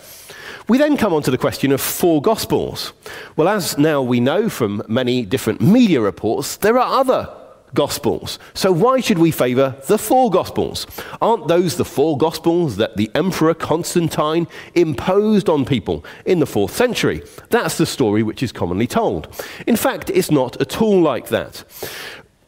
We 0.69 0.79
then 0.79 0.97
come 0.97 1.12
on 1.12 1.23
to 1.25 1.31
the 1.31 1.38
question 1.38 1.73
of 1.73 1.81
four 1.81 2.23
Gospels. 2.23 2.93
Well, 3.35 3.49
as 3.49 3.76
now 3.76 4.02
we 4.02 4.21
know 4.21 4.49
from 4.49 4.83
many 4.87 5.25
different 5.25 5.61
media 5.61 6.00
reports, 6.00 6.57
there 6.59 6.79
are 6.79 7.00
other 7.00 7.29
Gospels. 7.75 8.38
So 8.55 8.73
why 8.73 9.00
should 9.00 9.19
we 9.19 9.31
favour 9.31 9.76
the 9.87 9.99
four 9.99 10.31
Gospels? 10.31 10.87
Aren't 11.21 11.49
those 11.49 11.76
the 11.76 11.85
four 11.85 12.19
Gospels 12.19 12.76
that 12.76 12.97
the 12.97 13.11
Emperor 13.14 13.55
Constantine 13.55 14.47
imposed 14.75 15.49
on 15.49 15.64
people 15.64 16.05
in 16.25 16.40
the 16.40 16.47
fourth 16.47 16.75
century? 16.75 17.23
That's 17.50 17.79
the 17.79 17.87
story 17.87 18.23
which 18.23 18.43
is 18.43 18.52
commonly 18.52 18.87
told. 18.87 19.29
In 19.67 19.76
fact, 19.76 20.11
it's 20.11 20.31
not 20.31 20.61
at 20.61 20.81
all 20.81 21.00
like 21.00 21.29
that. 21.29 21.64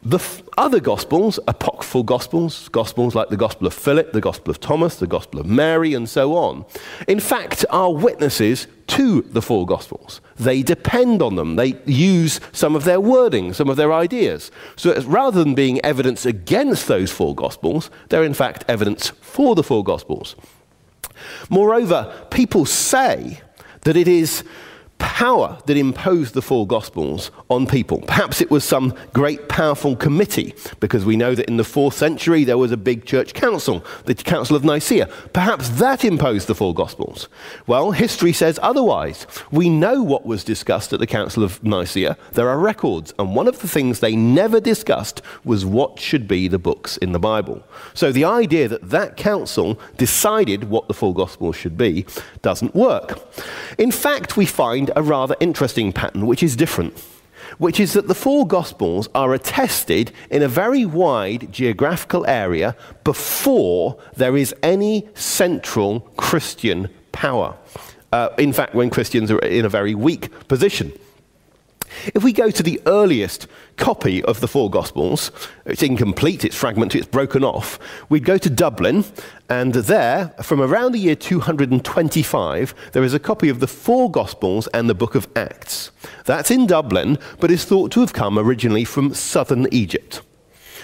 The 0.04 0.16
f- 0.16 0.42
other 0.58 0.80
Gospels, 0.80 1.38
apocryphal 1.46 2.02
Gospels, 2.02 2.68
Gospels 2.70 3.14
like 3.14 3.28
the 3.28 3.36
Gospel 3.36 3.68
of 3.68 3.74
Philip, 3.74 4.12
the 4.12 4.20
Gospel 4.20 4.50
of 4.50 4.58
Thomas, 4.58 4.96
the 4.96 5.06
Gospel 5.06 5.38
of 5.38 5.46
Mary, 5.46 5.94
and 5.94 6.08
so 6.08 6.34
on, 6.34 6.64
in 7.06 7.20
fact, 7.20 7.64
are 7.70 7.92
witnesses 7.92 8.66
to 8.88 9.22
the 9.22 9.40
four 9.40 9.64
Gospels. 9.64 10.20
They 10.34 10.62
depend 10.62 11.22
on 11.22 11.36
them. 11.36 11.54
They 11.54 11.76
use 11.86 12.40
some 12.50 12.74
of 12.74 12.82
their 12.82 13.00
wording, 13.00 13.52
some 13.52 13.68
of 13.68 13.76
their 13.76 13.92
ideas. 13.92 14.50
So 14.74 15.00
rather 15.02 15.42
than 15.44 15.54
being 15.54 15.80
evidence 15.84 16.26
against 16.26 16.88
those 16.88 17.12
four 17.12 17.34
Gospels, 17.36 17.88
they're 18.08 18.24
in 18.24 18.34
fact 18.34 18.64
evidence 18.66 19.10
for 19.20 19.54
the 19.54 19.62
four 19.62 19.84
Gospels. 19.84 20.34
Moreover, 21.48 22.26
people 22.30 22.66
say 22.66 23.40
that 23.82 23.96
it 23.96 24.08
is 24.08 24.42
power 25.02 25.58
that 25.66 25.76
imposed 25.76 26.32
the 26.32 26.40
four 26.40 26.66
Gospels 26.66 27.30
on 27.50 27.66
people. 27.66 27.98
Perhaps 28.06 28.40
it 28.40 28.50
was 28.50 28.64
some 28.64 28.94
great 29.12 29.48
powerful 29.48 29.96
committee, 29.96 30.54
because 30.80 31.04
we 31.04 31.16
know 31.16 31.34
that 31.34 31.48
in 31.48 31.56
the 31.56 31.64
fourth 31.64 31.94
century 31.94 32.44
there 32.44 32.56
was 32.56 32.70
a 32.70 32.76
big 32.76 33.04
church 33.04 33.34
council, 33.34 33.84
the 34.04 34.14
Council 34.14 34.56
of 34.56 34.64
Nicaea. 34.64 35.06
Perhaps 35.32 35.70
that 35.70 36.04
imposed 36.04 36.46
the 36.46 36.54
four 36.54 36.72
Gospels. 36.72 37.28
Well, 37.66 37.90
history 37.90 38.32
says 38.32 38.58
otherwise. 38.62 39.26
We 39.50 39.68
know 39.68 40.02
what 40.02 40.24
was 40.24 40.44
discussed 40.44 40.92
at 40.92 41.00
the 41.00 41.06
Council 41.06 41.42
of 41.42 41.62
Nicaea. 41.64 42.16
There 42.32 42.48
are 42.48 42.58
records, 42.58 43.12
and 43.18 43.34
one 43.34 43.48
of 43.48 43.60
the 43.60 43.68
things 43.68 43.98
they 43.98 44.14
never 44.14 44.60
discussed 44.60 45.20
was 45.44 45.66
what 45.66 45.98
should 45.98 46.28
be 46.28 46.46
the 46.46 46.58
books 46.58 46.96
in 46.98 47.10
the 47.12 47.18
Bible. 47.18 47.62
So 47.92 48.12
the 48.12 48.24
idea 48.24 48.68
that 48.68 48.90
that 48.90 49.16
council 49.16 49.80
decided 49.96 50.70
what 50.70 50.86
the 50.86 50.94
four 50.94 51.12
Gospels 51.12 51.56
should 51.56 51.76
be 51.76 52.06
doesn't 52.42 52.74
work. 52.74 53.20
In 53.78 53.90
fact, 53.90 54.36
we 54.36 54.46
find 54.46 54.91
a 54.96 55.02
rather 55.02 55.36
interesting 55.40 55.92
pattern 55.92 56.26
which 56.26 56.42
is 56.42 56.56
different, 56.56 56.98
which 57.58 57.78
is 57.80 57.92
that 57.92 58.08
the 58.08 58.14
four 58.14 58.46
Gospels 58.46 59.08
are 59.14 59.34
attested 59.34 60.12
in 60.30 60.42
a 60.42 60.48
very 60.48 60.84
wide 60.84 61.52
geographical 61.52 62.26
area 62.26 62.76
before 63.04 63.98
there 64.16 64.36
is 64.36 64.54
any 64.62 65.08
central 65.14 66.00
Christian 66.16 66.88
power. 67.12 67.56
Uh, 68.12 68.28
in 68.38 68.52
fact, 68.52 68.74
when 68.74 68.90
Christians 68.90 69.30
are 69.30 69.38
in 69.38 69.64
a 69.64 69.68
very 69.68 69.94
weak 69.94 70.30
position. 70.48 70.92
If 72.14 72.24
we 72.24 72.32
go 72.32 72.50
to 72.50 72.62
the 72.62 72.80
earliest 72.86 73.46
copy 73.76 74.22
of 74.24 74.40
the 74.40 74.48
four 74.48 74.70
Gospels, 74.70 75.30
it's 75.64 75.82
incomplete, 75.82 76.44
it's 76.44 76.56
fragmented, 76.56 77.00
it's 77.00 77.10
broken 77.10 77.44
off. 77.44 77.78
We'd 78.08 78.24
go 78.24 78.38
to 78.38 78.50
Dublin, 78.50 79.04
and 79.48 79.74
there, 79.74 80.34
from 80.42 80.60
around 80.60 80.92
the 80.92 80.98
year 80.98 81.16
225, 81.16 82.74
there 82.92 83.04
is 83.04 83.14
a 83.14 83.18
copy 83.18 83.48
of 83.48 83.60
the 83.60 83.66
four 83.66 84.10
Gospels 84.10 84.66
and 84.68 84.88
the 84.88 84.94
book 84.94 85.14
of 85.14 85.28
Acts. 85.36 85.90
That's 86.24 86.50
in 86.50 86.66
Dublin, 86.66 87.18
but 87.38 87.50
is 87.50 87.64
thought 87.64 87.92
to 87.92 88.00
have 88.00 88.12
come 88.12 88.38
originally 88.38 88.84
from 88.84 89.14
southern 89.14 89.66
Egypt. 89.72 90.22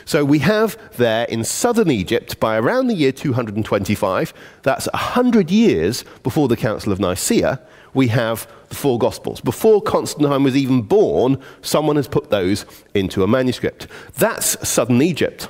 So 0.05 0.25
we 0.25 0.39
have 0.39 0.79
there 0.97 1.25
in 1.27 1.45
southern 1.45 1.91
Egypt, 1.91 2.41
by 2.41 2.57
around 2.57 2.87
the 2.87 2.95
year 2.95 3.13
225, 3.13 4.33
that's 4.63 4.89
100 4.95 5.51
years 5.51 6.03
before 6.23 6.49
the 6.49 6.57
Council 6.57 6.93
of 6.93 6.99
Nicaea, 6.99 7.61
we 7.99 8.09
have 8.09 8.47
the 8.69 8.77
four 8.77 8.97
Gospels. 8.97 9.41
Before 9.41 9.83
Constantine 9.83 10.45
was 10.45 10.57
even 10.57 10.83
born, 10.83 11.43
someone 11.63 11.97
has 11.97 12.07
put 12.07 12.31
those 12.31 12.65
into 12.95 13.25
a 13.25 13.27
manuscript. 13.27 13.89
That's 14.17 14.57
southern 14.67 15.03
Egypt. 15.03 15.49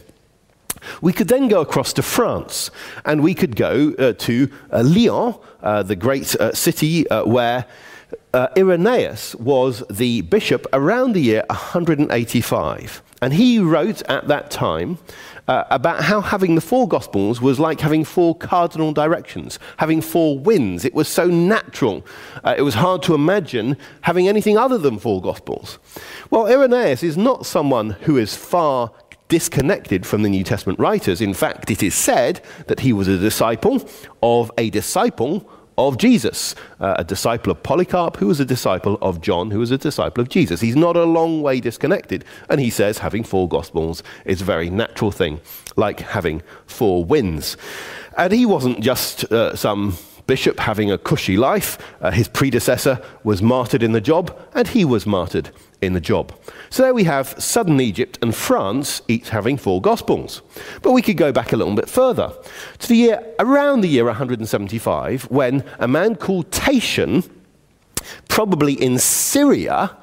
We 1.03 1.13
could 1.13 1.29
then 1.29 1.49
go 1.49 1.61
across 1.61 1.93
to 1.95 2.03
France, 2.03 2.71
and 3.05 3.23
we 3.23 3.35
could 3.35 3.55
go 3.55 3.93
uh, 3.99 4.15
to 4.15 4.51
uh, 4.73 4.83
Lyon, 4.83 5.35
uh, 5.63 5.83
the 5.83 5.97
great 5.97 6.35
uh, 6.37 6.55
city 6.55 7.07
uh, 7.11 7.27
where 7.27 7.67
uh, 8.33 8.49
Irenaeus 8.57 9.35
was 9.35 9.85
the 9.91 10.23
bishop 10.23 10.67
around 10.73 11.13
the 11.13 11.21
year 11.21 11.45
185. 11.51 13.03
And 13.21 13.33
he 13.33 13.59
wrote 13.59 14.03
at 14.03 14.29
that 14.29 14.51
time 14.51 14.99
uh, 15.49 15.65
about 15.71 16.05
how 16.05 16.21
having 16.21 16.55
the 16.55 16.61
four 16.61 16.87
Gospels 16.87 17.41
was 17.41 17.59
like 17.59 17.81
having 17.81 18.05
four 18.05 18.35
cardinal 18.37 18.93
directions, 18.93 19.59
having 19.79 20.01
four 20.01 20.39
winds. 20.39 20.85
It 20.85 20.95
was 20.95 21.09
so 21.09 21.27
natural. 21.27 22.05
Uh, 22.45 22.55
it 22.57 22.63
was 22.63 22.75
hard 22.75 23.03
to 23.05 23.15
imagine 23.15 23.77
having 24.03 24.29
anything 24.29 24.57
other 24.57 24.79
than 24.79 24.99
four 24.99 25.21
Gospels. 25.21 25.79
Well, 26.31 26.47
Irenaeus 26.47 27.03
is 27.03 27.17
not 27.17 27.47
someone 27.47 27.91
who 27.91 28.17
is 28.17 28.37
far 28.37 28.93
disconnected 29.29 30.07
from 30.07 30.23
the 30.23 30.29
New 30.29 30.45
Testament 30.45 30.79
writers. 30.79 31.21
In 31.21 31.35
fact, 31.35 31.71
it 31.71 31.83
is 31.83 31.95
said 31.95 32.41
that 32.67 32.81
he 32.81 32.93
was 32.93 33.09
a 33.09 33.19
disciple 33.19 33.87
of 34.23 34.51
a 34.57 34.71
disciple 34.71 35.49
of 35.79 35.97
Jesus, 35.97 36.55
uh, 36.81 36.97
a 36.99 37.05
disciple 37.05 37.53
of 37.53 37.63
Polycarp, 37.63 38.17
who 38.17 38.27
was 38.27 38.41
a 38.41 38.45
disciple 38.45 38.99
of 39.01 39.21
John, 39.21 39.51
who 39.51 39.61
was 39.61 39.71
a 39.71 39.79
disciple 39.79 40.21
of 40.21 40.29
Jesus. 40.29 40.61
He's 40.61 40.77
not 40.77 40.97
a 40.97 41.05
long 41.05 41.41
way 41.41 41.61
disconnected. 41.61 42.25
And 42.51 42.61
he 42.61 42.69
says 42.69 42.99
having 42.99 43.23
four 43.23 43.49
gospels 43.49 44.03
is 44.25 44.43
a 44.43 44.45
very 44.45 44.69
natural 44.69 45.13
thing, 45.13 45.41
like 45.77 46.01
having 46.01 46.43
four 46.67 47.05
winds. 47.05 47.57
And 48.17 48.33
he 48.33 48.45
wasn't 48.45 48.81
just 48.81 49.33
uh, 49.33 49.55
some 49.55 49.97
bishop 50.27 50.59
having 50.59 50.91
a 50.91 50.99
cushy 50.99 51.37
life. 51.37 51.79
Uh, 52.01 52.11
his 52.11 52.29
predecessor 52.29 53.01
was 53.23 53.41
martyred 53.41 53.83
in 53.83 53.93
the 53.93 54.01
job, 54.01 54.37
and 54.55 54.69
he 54.69 54.85
was 54.85 55.07
martyred 55.07 55.51
in 55.81 55.93
the 55.93 56.01
job. 56.01 56.33
So 56.71 56.83
there 56.83 56.95
we 56.95 57.05
have 57.05 57.29
southern 57.43 57.81
Egypt 57.81 58.19
and 58.21 58.35
France 58.35 59.03
each 59.09 59.31
having 59.31 59.57
four 59.57 59.81
gospels. 59.81 60.43
But 60.83 60.93
we 60.93 61.03
could 61.03 61.17
go 61.17 61.33
back 61.33 61.53
a 61.53 61.57
little 61.57 61.75
bit 61.75 61.89
further 61.89 62.33
to 62.79 62.89
the 62.89 62.97
year 62.97 63.35
around 63.39 63.83
the 63.83 63.89
year 63.89 64.05
175 64.05 65.31
when 65.31 65.65
a 65.79 65.89
man 65.89 66.17
called 66.17 66.51
Tatian, 66.51 67.29
probably 68.29 68.75
in 68.75 68.99
Syria, 68.99 69.97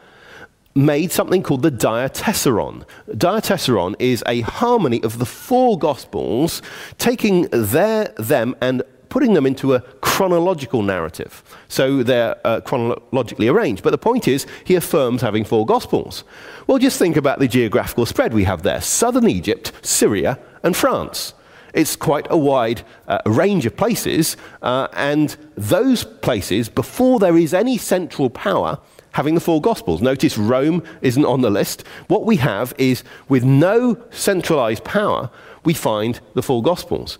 made 0.75 1.11
something 1.11 1.41
called 1.41 1.61
the 1.61 1.71
Diatessaron. 1.71 2.85
Diatessaron 3.09 3.95
is 3.97 4.23
a 4.27 4.41
harmony 4.41 5.01
of 5.03 5.19
the 5.19 5.25
four 5.25 5.79
gospels, 5.79 6.61
taking 6.97 7.43
their, 7.51 8.13
them 8.17 8.55
and 8.61 8.83
putting 9.15 9.33
them 9.33 9.45
into 9.45 9.73
a 9.73 9.79
chronological 10.01 10.83
narrative. 10.83 11.41
So 11.69 12.03
they're 12.03 12.35
uh, 12.43 12.59
chronologically 12.59 13.47
arranged. 13.47 13.81
But 13.81 13.91
the 13.91 13.97
point 13.97 14.27
is, 14.27 14.45
he 14.65 14.75
affirms 14.75 15.21
having 15.21 15.45
four 15.45 15.65
Gospels. 15.65 16.25
Well, 16.67 16.79
just 16.79 16.99
think 16.99 17.15
about 17.15 17.39
the 17.39 17.47
geographical 17.47 18.05
spread 18.05 18.33
we 18.33 18.43
have 18.43 18.63
there 18.63 18.81
southern 18.81 19.29
Egypt, 19.29 19.71
Syria, 19.81 20.37
and 20.63 20.75
France. 20.75 21.33
It's 21.73 21.95
quite 21.95 22.27
a 22.29 22.37
wide 22.37 22.83
uh, 23.07 23.19
range 23.25 23.65
of 23.65 23.77
places, 23.77 24.35
uh, 24.61 24.89
and 24.91 25.37
those 25.55 26.03
places, 26.03 26.67
before 26.67 27.17
there 27.17 27.37
is 27.37 27.53
any 27.53 27.77
central 27.77 28.29
power, 28.29 28.79
having 29.13 29.35
the 29.35 29.39
four 29.39 29.61
Gospels. 29.61 30.01
Notice 30.01 30.37
Rome 30.37 30.83
isn't 31.01 31.23
on 31.23 31.39
the 31.39 31.49
list. 31.49 31.87
What 32.09 32.25
we 32.25 32.35
have 32.35 32.73
is, 32.77 33.01
with 33.29 33.45
no 33.45 33.97
centralized 34.11 34.83
power, 34.83 35.29
we 35.63 35.73
find 35.73 36.19
the 36.33 36.43
four 36.43 36.61
Gospels. 36.61 37.17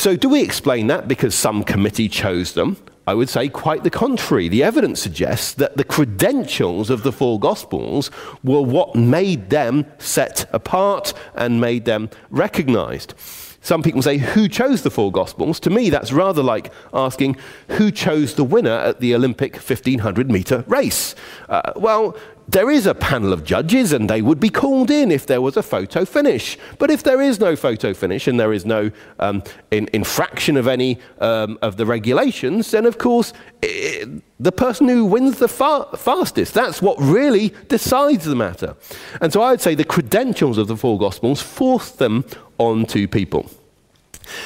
So, 0.00 0.16
do 0.16 0.30
we 0.30 0.40
explain 0.40 0.86
that 0.86 1.08
because 1.08 1.34
some 1.34 1.62
committee 1.62 2.08
chose 2.08 2.54
them? 2.54 2.78
I 3.06 3.12
would 3.12 3.28
say 3.28 3.50
quite 3.50 3.84
the 3.84 3.90
contrary. 3.90 4.48
The 4.48 4.62
evidence 4.62 4.98
suggests 4.98 5.52
that 5.52 5.76
the 5.76 5.84
credentials 5.84 6.88
of 6.88 7.02
the 7.02 7.12
four 7.12 7.38
Gospels 7.38 8.10
were 8.42 8.62
what 8.62 8.96
made 8.96 9.50
them 9.50 9.84
set 9.98 10.48
apart 10.54 11.12
and 11.34 11.60
made 11.60 11.84
them 11.84 12.08
recognized. 12.30 13.12
Some 13.60 13.82
people 13.82 14.00
say, 14.00 14.16
Who 14.16 14.48
chose 14.48 14.80
the 14.84 14.90
four 14.90 15.12
Gospels? 15.12 15.60
To 15.60 15.68
me, 15.68 15.90
that's 15.90 16.12
rather 16.12 16.42
like 16.42 16.72
asking, 16.94 17.36
Who 17.68 17.90
chose 17.90 18.36
the 18.36 18.44
winner 18.44 18.70
at 18.70 19.00
the 19.00 19.14
Olympic 19.14 19.56
1500 19.56 20.30
meter 20.30 20.64
race? 20.66 21.14
Uh, 21.46 21.74
well, 21.76 22.16
there 22.52 22.70
is 22.70 22.86
a 22.86 22.94
panel 22.94 23.32
of 23.32 23.44
judges 23.44 23.92
and 23.92 24.10
they 24.10 24.22
would 24.22 24.40
be 24.40 24.50
called 24.50 24.90
in 24.90 25.12
if 25.12 25.26
there 25.26 25.40
was 25.40 25.56
a 25.56 25.62
photo 25.62 26.04
finish. 26.04 26.58
But 26.78 26.90
if 26.90 27.02
there 27.02 27.20
is 27.20 27.38
no 27.38 27.54
photo 27.54 27.94
finish 27.94 28.26
and 28.26 28.40
there 28.40 28.52
is 28.52 28.66
no 28.66 28.90
um, 29.20 29.42
in, 29.70 29.88
infraction 29.92 30.56
of 30.56 30.66
any 30.66 30.98
um, 31.20 31.58
of 31.62 31.76
the 31.76 31.86
regulations, 31.86 32.70
then 32.72 32.86
of 32.86 32.98
course 32.98 33.32
it, 33.62 34.22
the 34.40 34.50
person 34.50 34.88
who 34.88 35.04
wins 35.04 35.38
the 35.38 35.48
fa- 35.48 35.86
fastest, 35.96 36.54
that's 36.54 36.82
what 36.82 36.98
really 36.98 37.54
decides 37.68 38.24
the 38.24 38.36
matter. 38.36 38.74
And 39.20 39.32
so 39.32 39.42
I 39.42 39.52
would 39.52 39.60
say 39.60 39.74
the 39.74 39.84
credentials 39.84 40.58
of 40.58 40.66
the 40.66 40.76
four 40.76 40.98
Gospels 40.98 41.40
force 41.40 41.90
them 41.90 42.24
onto 42.58 43.06
people. 43.06 43.48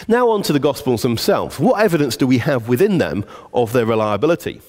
Now, 0.09 0.31
on 0.31 0.43
to 0.43 0.53
the 0.53 0.59
Gospels 0.59 1.03
themselves. 1.03 1.59
What 1.59 1.81
evidence 1.81 2.17
do 2.17 2.27
we 2.27 2.39
have 2.39 2.69
within 2.69 2.99
them 2.99 3.25
of 3.53 3.73
their 3.73 3.87
reliability? 3.87 4.61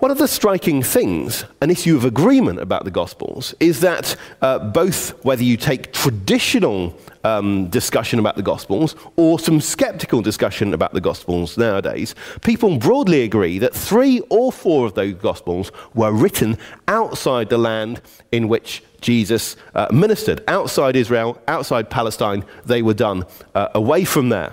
One 0.00 0.10
of 0.10 0.18
the 0.18 0.26
striking 0.26 0.82
things, 0.82 1.44
an 1.60 1.70
issue 1.70 1.96
of 1.96 2.04
agreement 2.04 2.58
about 2.58 2.84
the 2.84 2.90
Gospels, 2.90 3.54
is 3.60 3.80
that 3.80 4.16
uh, 4.42 4.58
both 4.58 5.24
whether 5.24 5.44
you 5.44 5.56
take 5.56 5.92
traditional 5.92 6.98
um, 7.22 7.68
discussion 7.68 8.18
about 8.18 8.34
the 8.34 8.42
Gospels 8.42 8.96
or 9.14 9.38
some 9.38 9.60
skeptical 9.60 10.20
discussion 10.20 10.74
about 10.74 10.94
the 10.94 11.00
Gospels 11.00 11.56
nowadays, 11.56 12.16
people 12.42 12.76
broadly 12.76 13.22
agree 13.22 13.60
that 13.60 13.72
three 13.72 14.20
or 14.30 14.50
four 14.50 14.84
of 14.84 14.94
those 14.94 15.14
Gospels 15.14 15.70
were 15.94 16.12
written 16.12 16.58
outside 16.88 17.48
the 17.48 17.56
land 17.56 18.02
in 18.32 18.48
which 18.48 18.82
Jesus 19.00 19.56
uh, 19.76 19.86
ministered, 19.92 20.42
outside 20.48 20.96
Israel, 20.96 21.40
outside 21.46 21.88
Palestine. 21.88 22.44
They 22.66 22.82
were 22.82 22.94
done 22.94 23.24
uh, 23.54 23.68
away 23.74 24.04
from 24.04 24.28
there. 24.28 24.50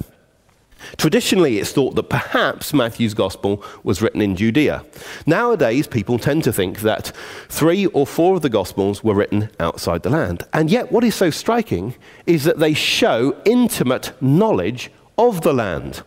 Traditionally, 0.98 1.60
it's 1.60 1.72
thought 1.72 1.96
that 1.96 2.10
perhaps 2.10 2.74
Matthew's 2.74 3.14
Gospel 3.14 3.64
was 3.84 4.02
written 4.02 4.22
in 4.22 4.36
Judea. 4.36 4.84
Nowadays, 5.26 5.88
people 5.88 6.20
tend 6.20 6.44
to 6.44 6.54
think 6.54 6.82
that 6.82 7.12
three 7.50 7.86
or 7.88 8.08
four 8.08 8.36
of 8.36 8.42
the 8.42 8.50
Gospels 8.50 9.04
were 9.04 9.14
written 9.14 9.50
outside 9.60 10.04
the 10.04 10.10
land. 10.10 10.44
And 10.54 10.70
yet, 10.70 10.92
what 10.92 11.04
is 11.04 11.16
so 11.16 11.30
striking 11.30 11.96
is 12.26 12.44
that 12.44 12.60
they 12.60 12.74
show 12.74 13.36
intimate 13.46 14.14
knowledge 14.22 14.92
of 15.18 15.42
the 15.42 15.54
land. 15.54 16.04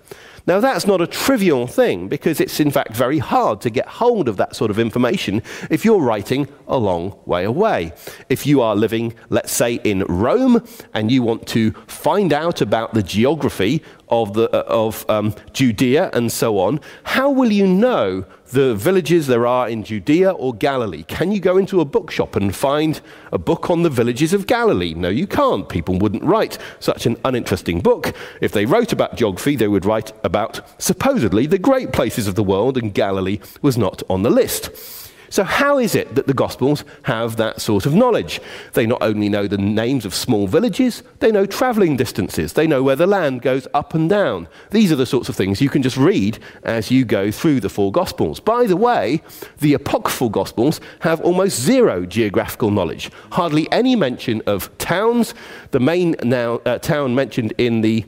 Now, 0.47 0.61
that's 0.61 0.87
not 0.87 1.01
a 1.01 1.07
trivial 1.07 1.67
thing 1.67 2.07
because 2.07 2.39
it's 2.39 2.61
in 2.61 2.71
fact 2.71 2.95
very 2.95 3.19
hard 3.19 3.63
to 3.63 3.71
get 3.71 3.89
hold 3.89 4.29
of 4.29 4.37
that 4.37 4.55
sort 4.55 4.71
of 4.71 4.79
information 4.79 5.43
if 5.71 5.87
you're 5.87 6.03
writing 6.03 6.49
a 6.69 6.77
long 6.77 7.19
way 7.25 7.45
away. 7.45 7.93
If 8.29 8.47
you 8.47 8.61
are 8.61 8.77
living, 8.77 9.15
let's 9.31 9.53
say, 9.53 9.81
in 9.85 10.01
Rome 10.03 10.63
and 10.93 11.11
you 11.11 11.23
want 11.23 11.47
to 11.49 11.73
find 11.87 12.31
out 12.31 12.61
about 12.61 12.93
the 12.93 13.03
geography 13.03 13.83
of, 14.11 14.35
the, 14.35 14.51
uh, 14.55 14.65
of 14.69 15.09
um, 15.09 15.35
Judea 15.55 16.11
and 16.13 16.31
so 16.31 16.59
on, 16.59 16.79
how 17.05 17.31
will 17.31 17.51
you 17.51 17.67
know 17.67 18.27
the 18.49 18.75
villages 18.75 19.27
there 19.27 19.47
are 19.47 19.69
in 19.69 19.83
Judea 19.83 20.31
or 20.31 20.55
Galilee? 20.55 21.05
Can 21.05 21.33
you 21.33 21.41
go 21.41 21.57
into 21.57 21.81
a 21.81 21.85
bookshop 21.85 22.37
and 22.37 22.55
find 22.55 23.01
a 23.33 23.39
book 23.39 23.71
on 23.71 23.83
the 23.83 23.91
villages 23.91 24.33
of 24.33 24.47
Galilee? 24.47 24.95
No, 24.95 25.09
you 25.09 25.27
can't. 25.27 25.69
People 25.69 25.99
wouldn't 25.99 26.23
write 26.23 26.59
such 26.81 27.07
an 27.07 27.17
uninteresting 27.25 27.81
book. 27.81 28.15
If 28.41 28.53
they 28.53 28.67
wrote 28.67 28.93
about 28.93 29.17
geography, 29.17 29.57
they 29.57 29.69
would 29.69 29.85
write 29.85 30.13
about 30.23 30.61
supposedly 30.81 31.47
the 31.47 31.59
great 31.59 31.93
places 31.93 32.29
of 32.29 32.35
the 32.35 32.45
world, 32.45 32.77
and 32.77 32.95
Galilee 32.95 33.41
was 33.63 33.77
not 33.77 34.03
on 34.09 34.23
the 34.23 34.31
list. 34.31 35.04
So, 35.31 35.45
how 35.45 35.78
is 35.78 35.95
it 35.95 36.14
that 36.14 36.26
the 36.26 36.35
Gospels 36.35 36.85
have 37.02 37.37
that 37.37 37.61
sort 37.61 37.87
of 37.87 37.95
knowledge? 37.95 38.40
They 38.73 38.87
not 38.87 39.02
only 39.02 39.28
know 39.28 39.47
the 39.47 39.59
names 39.59 40.04
of 40.04 40.14
small 40.14 40.47
villages, 40.47 41.02
they 41.21 41.33
know 41.33 41.47
travelling 41.47 41.97
distances, 41.97 42.52
they 42.52 42.66
know 42.66 42.83
where 42.83 42.97
the 42.97 43.07
land 43.07 43.43
goes 43.43 43.66
up 43.75 43.95
and 43.95 44.09
down. 44.09 44.49
These 44.71 44.93
are 44.93 44.97
the 44.97 45.07
sorts 45.07 45.28
of 45.28 45.37
things 45.37 45.61
you 45.61 45.69
can 45.69 45.83
just 45.83 45.97
read 45.97 46.38
as 46.62 46.90
you 46.90 47.04
go 47.04 47.31
through 47.31 47.61
the 47.61 47.69
four 47.69 47.93
Gospels. 47.93 48.40
By 48.40 48.66
the 48.66 48.76
way, 48.76 49.23
the 49.59 49.75
Apocryphal 49.75 50.31
Gospels 50.31 50.81
have 51.00 51.21
almost 51.21 51.61
zero 51.61 52.07
geographical 52.07 52.71
knowledge, 52.71 53.11
hardly 53.33 53.71
any 53.73 53.97
mention 53.97 54.43
of 54.47 54.76
towns. 54.78 55.35
The 55.71 55.81
main 55.81 56.16
now, 56.23 56.57
uh, 56.66 56.78
town 56.78 57.14
mentioned 57.14 57.52
in 57.59 57.81
the 57.81 58.04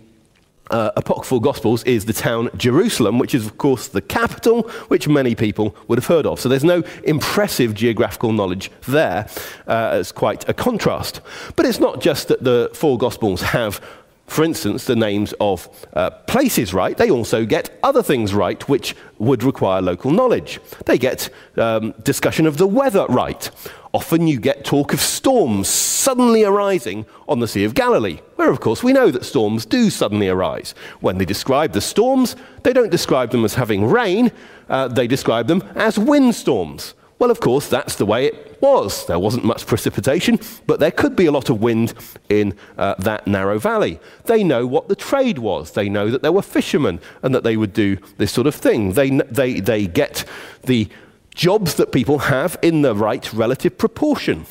uh, 0.71 0.91
apocryphal 0.97 1.41
Gospels 1.41 1.83
is 1.85 2.05
the 2.05 2.13
town 2.13 2.51
Jerusalem, 2.57 3.19
which 3.19 3.35
is, 3.35 3.47
of 3.47 3.59
course, 3.59 3.89
the 3.89 4.01
capital, 4.01 4.63
which 4.89 5.09
many 5.09 5.35
people 5.35 5.77
would 5.89 5.99
have 5.99 6.07
heard 6.07 6.27
of. 6.27 6.41
So 6.41 6.49
there's 6.49 6.65
no 6.65 6.83
impressive 7.05 7.75
geographical 7.75 8.33
knowledge 8.33 8.71
there. 8.87 9.29
Uh, 9.67 9.99
it's 10.01 10.13
quite 10.13 10.49
a 10.49 10.55
contrast. 10.55 11.21
But 11.55 11.67
it's 11.67 11.81
not 11.81 12.01
just 12.01 12.29
that 12.29 12.43
the 12.43 12.71
four 12.75 12.99
Gospels 12.99 13.43
have 13.43 13.81
for 14.27 14.43
instance, 14.43 14.85
the 14.85 14.97
names 14.97 15.35
of 15.41 15.69
uh, 15.93 16.11
places 16.11 16.75
right, 16.75 16.97
they 16.97 17.11
also 17.11 17.45
get 17.45 17.79
other 17.83 18.03
things 18.03 18.35
right 18.35 18.69
which 18.69 18.97
would 19.19 19.45
require 19.45 19.81
local 19.81 20.11
knowledge. 20.11 20.61
They 20.85 20.99
get 20.99 21.31
um, 21.57 21.95
discussion 22.03 22.47
of 22.47 22.57
the 22.57 22.67
weather 22.67 23.07
right. 23.09 23.49
Often 23.97 24.27
you 24.27 24.39
get 24.39 24.63
talk 24.63 24.93
of 24.93 25.01
storms 25.01 25.69
suddenly 25.69 26.45
arising 26.45 27.07
on 27.27 27.41
the 27.41 27.49
Sea 27.49 27.65
of 27.65 27.73
Galilee, 27.73 28.19
where 28.35 28.51
of 28.51 28.61
course 28.61 28.83
we 28.83 28.93
know 28.93 29.11
that 29.11 29.25
storms 29.25 29.65
do 29.65 29.89
suddenly 29.89 30.29
arise. 30.29 30.75
When 31.01 31.17
they 31.17 31.25
describe 31.25 31.73
the 31.73 31.81
storms, 31.81 32.37
they 32.63 32.75
don't 32.75 32.91
describe 32.91 33.31
them 33.31 33.43
as 33.43 33.55
having 33.55 33.87
rain, 33.87 34.33
uh, 34.69 34.89
they 34.89 35.07
describe 35.07 35.47
them 35.47 35.65
as 35.75 35.99
windstorms. 35.99 36.93
Well, 37.19 37.31
of 37.31 37.41
course, 37.41 37.69
that's 37.69 37.97
the 37.97 38.05
way 38.05 38.27
it 38.27 38.59
was. 38.61 39.07
There 39.07 39.19
wasn't 39.19 39.47
much 39.47 39.65
precipitation, 39.65 40.41
but 40.67 40.79
there 40.79 40.91
could 40.91 41.17
be 41.17 41.25
a 41.25 41.33
lot 41.33 41.49
of 41.49 41.63
wind 41.63 41.95
in 42.29 42.55
uh, 42.77 42.97
that 42.99 43.27
narrow 43.27 43.59
valley. 43.59 43.99
They 44.27 44.45
know 44.45 44.67
what 44.67 44.89
the 44.89 44.97
trade 44.97 45.39
was. 45.39 45.71
They 45.71 45.89
know 45.89 46.11
that 46.11 46.21
there 46.21 46.33
were 46.33 46.43
fishermen 46.43 47.01
and 47.23 47.35
that 47.35 47.45
they 47.45 47.57
would 47.57 47.73
do 47.73 47.97
this 48.19 48.31
sort 48.31 48.47
of 48.47 48.55
thing. 48.55 48.93
They, 48.93 49.09
they, 49.09 49.61
they 49.61 49.87
get 49.87 50.27
the 50.65 50.91
jobs 51.37 51.75
that 51.75 51.93
people 51.93 52.19
have 52.19 52.59
in 52.63 52.83
the 52.83 52.95
right 52.95 53.33
relative 53.33 53.79
proportion. 53.79 54.47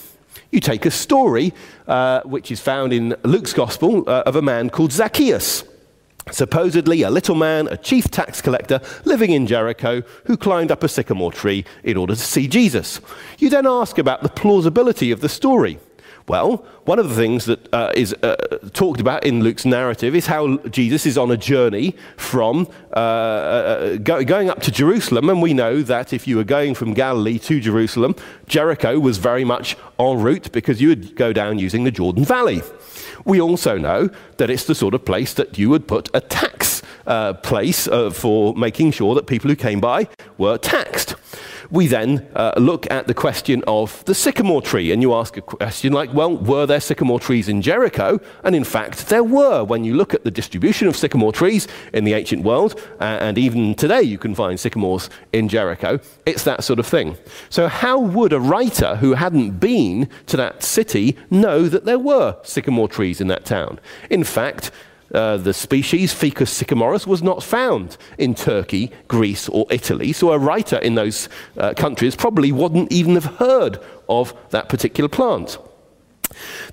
You 0.51 0.59
take 0.59 0.85
a 0.85 0.91
story 0.91 1.51
uh, 1.87 2.21
which 2.21 2.51
is 2.51 2.61
found 2.61 2.93
in 2.93 3.15
Luke's 3.23 3.51
Gospel 3.51 4.07
uh, 4.07 4.23
of 4.25 4.35
a 4.35 4.41
man 4.41 4.69
called 4.69 4.93
Zacchaeus. 4.93 5.65
Supposedly, 6.31 7.01
a 7.01 7.09
little 7.09 7.35
man, 7.35 7.67
a 7.67 7.77
chief 7.77 8.09
tax 8.09 8.41
collector 8.41 8.79
living 9.03 9.31
in 9.31 9.45
Jericho, 9.47 10.01
who 10.25 10.37
climbed 10.37 10.71
up 10.71 10.83
a 10.83 10.87
sycamore 10.87 11.31
tree 11.31 11.65
in 11.83 11.97
order 11.97 12.15
to 12.15 12.21
see 12.21 12.47
Jesus. 12.47 13.01
You 13.37 13.49
then 13.49 13.67
ask 13.67 13.97
about 13.97 14.23
the 14.23 14.29
plausibility 14.29 15.11
of 15.11 15.21
the 15.21 15.29
story. 15.29 15.79
Well, 16.27 16.65
one 16.85 16.97
of 16.97 17.07
the 17.07 17.13
things 17.13 17.45
that 17.45 17.71
uh, 17.71 17.91
is 17.95 18.11
uh, 18.23 18.35
talked 18.73 18.99
about 18.99 19.23
in 19.23 19.43
Luke's 19.43 19.63
narrative 19.63 20.15
is 20.15 20.25
how 20.25 20.57
Jesus 20.69 21.05
is 21.05 21.19
on 21.19 21.29
a 21.29 21.37
journey 21.37 21.95
from 22.17 22.67
uh, 22.93 22.99
uh, 22.99 23.95
go, 23.97 24.23
going 24.23 24.49
up 24.49 24.59
to 24.63 24.71
Jerusalem. 24.71 25.29
And 25.29 25.39
we 25.39 25.53
know 25.53 25.83
that 25.83 26.13
if 26.13 26.27
you 26.27 26.37
were 26.37 26.43
going 26.43 26.73
from 26.73 26.95
Galilee 26.95 27.37
to 27.39 27.59
Jerusalem, 27.59 28.15
Jericho 28.47 28.99
was 28.99 29.19
very 29.19 29.45
much 29.45 29.77
en 29.99 30.19
route 30.19 30.51
because 30.51 30.81
you 30.81 30.87
would 30.87 31.15
go 31.15 31.31
down 31.31 31.59
using 31.59 31.83
the 31.83 31.91
Jordan 31.91 32.25
Valley. 32.25 32.63
We 33.23 33.39
also 33.39 33.77
know 33.77 34.09
that 34.37 34.49
it's 34.49 34.65
the 34.65 34.75
sort 34.75 34.95
of 34.95 35.05
place 35.05 35.33
that 35.35 35.59
you 35.59 35.69
would 35.69 35.87
put 35.87 36.09
a 36.15 36.21
tax 36.21 36.81
uh, 37.05 37.33
place 37.33 37.87
uh, 37.87 38.09
for 38.09 38.55
making 38.55 38.91
sure 38.91 39.13
that 39.13 39.27
people 39.27 39.49
who 39.49 39.55
came 39.55 39.79
by 39.79 40.07
were 40.39 40.57
taxed 40.57 41.15
we 41.75 41.87
then 41.87 42.25
uh, 42.35 42.53
look 42.57 42.89
at 42.89 43.07
the 43.07 43.13
question 43.13 43.63
of 43.67 44.03
the 44.05 44.15
sycamore 44.15 44.61
tree. 44.61 44.91
And 44.91 45.01
you 45.01 45.13
ask 45.13 45.35
a 45.35 45.41
question 45.41 45.91
like, 45.91 46.13
well, 46.13 46.37
were 46.37 46.65
there 46.65 46.79
sycamore 46.79 47.19
trees 47.19 47.49
in 47.49 47.61
Jericho? 47.61 48.19
And 48.43 48.55
in 48.55 48.63
fact, 48.63 49.09
there 49.09 49.23
were. 49.23 49.63
When 49.63 49.83
you 49.83 49.93
look 49.93 50.13
at 50.13 50.23
the 50.23 50.31
distribution 50.31 50.87
of 50.87 50.95
sycamore 50.95 51.33
trees 51.33 51.67
in 51.93 52.05
the 52.05 52.13
ancient 52.13 52.43
world, 52.43 52.79
uh, 53.01 53.03
and 53.03 53.37
even 53.37 53.75
today 53.75 54.01
you 54.01 54.17
can 54.17 54.33
find 54.33 54.59
sycamores 54.59 55.09
in 55.33 55.49
Jericho, 55.49 55.99
it's 56.25 56.43
that 56.43 56.63
sort 56.63 56.79
of 56.79 56.87
thing. 56.87 57.17
So, 57.49 57.67
how 57.67 57.99
would 57.99 58.31
a 58.31 58.39
writer 58.39 58.95
who 58.95 59.13
hadn't 59.13 59.59
been 59.59 60.09
to 60.27 60.37
that 60.37 60.63
city 60.63 61.17
know 61.29 61.67
that 61.67 61.85
there 61.85 61.99
were 61.99 62.37
sycamore 62.43 62.87
trees 62.87 63.19
in 63.19 63.27
that 63.27 63.45
town? 63.45 63.79
In 64.09 64.23
fact, 64.23 64.71
uh, 65.13 65.37
the 65.37 65.53
species 65.53 66.13
Ficus 66.13 66.61
sycomorus 66.61 67.05
was 67.05 67.21
not 67.21 67.43
found 67.43 67.97
in 68.17 68.33
Turkey, 68.35 68.91
Greece, 69.07 69.47
or 69.49 69.65
Italy. 69.69 70.13
So 70.13 70.31
a 70.31 70.39
writer 70.39 70.77
in 70.77 70.95
those 70.95 71.29
uh, 71.57 71.73
countries 71.73 72.15
probably 72.15 72.51
wouldn't 72.51 72.91
even 72.91 73.15
have 73.15 73.37
heard 73.37 73.79
of 74.09 74.33
that 74.49 74.69
particular 74.69 75.07
plant. 75.07 75.57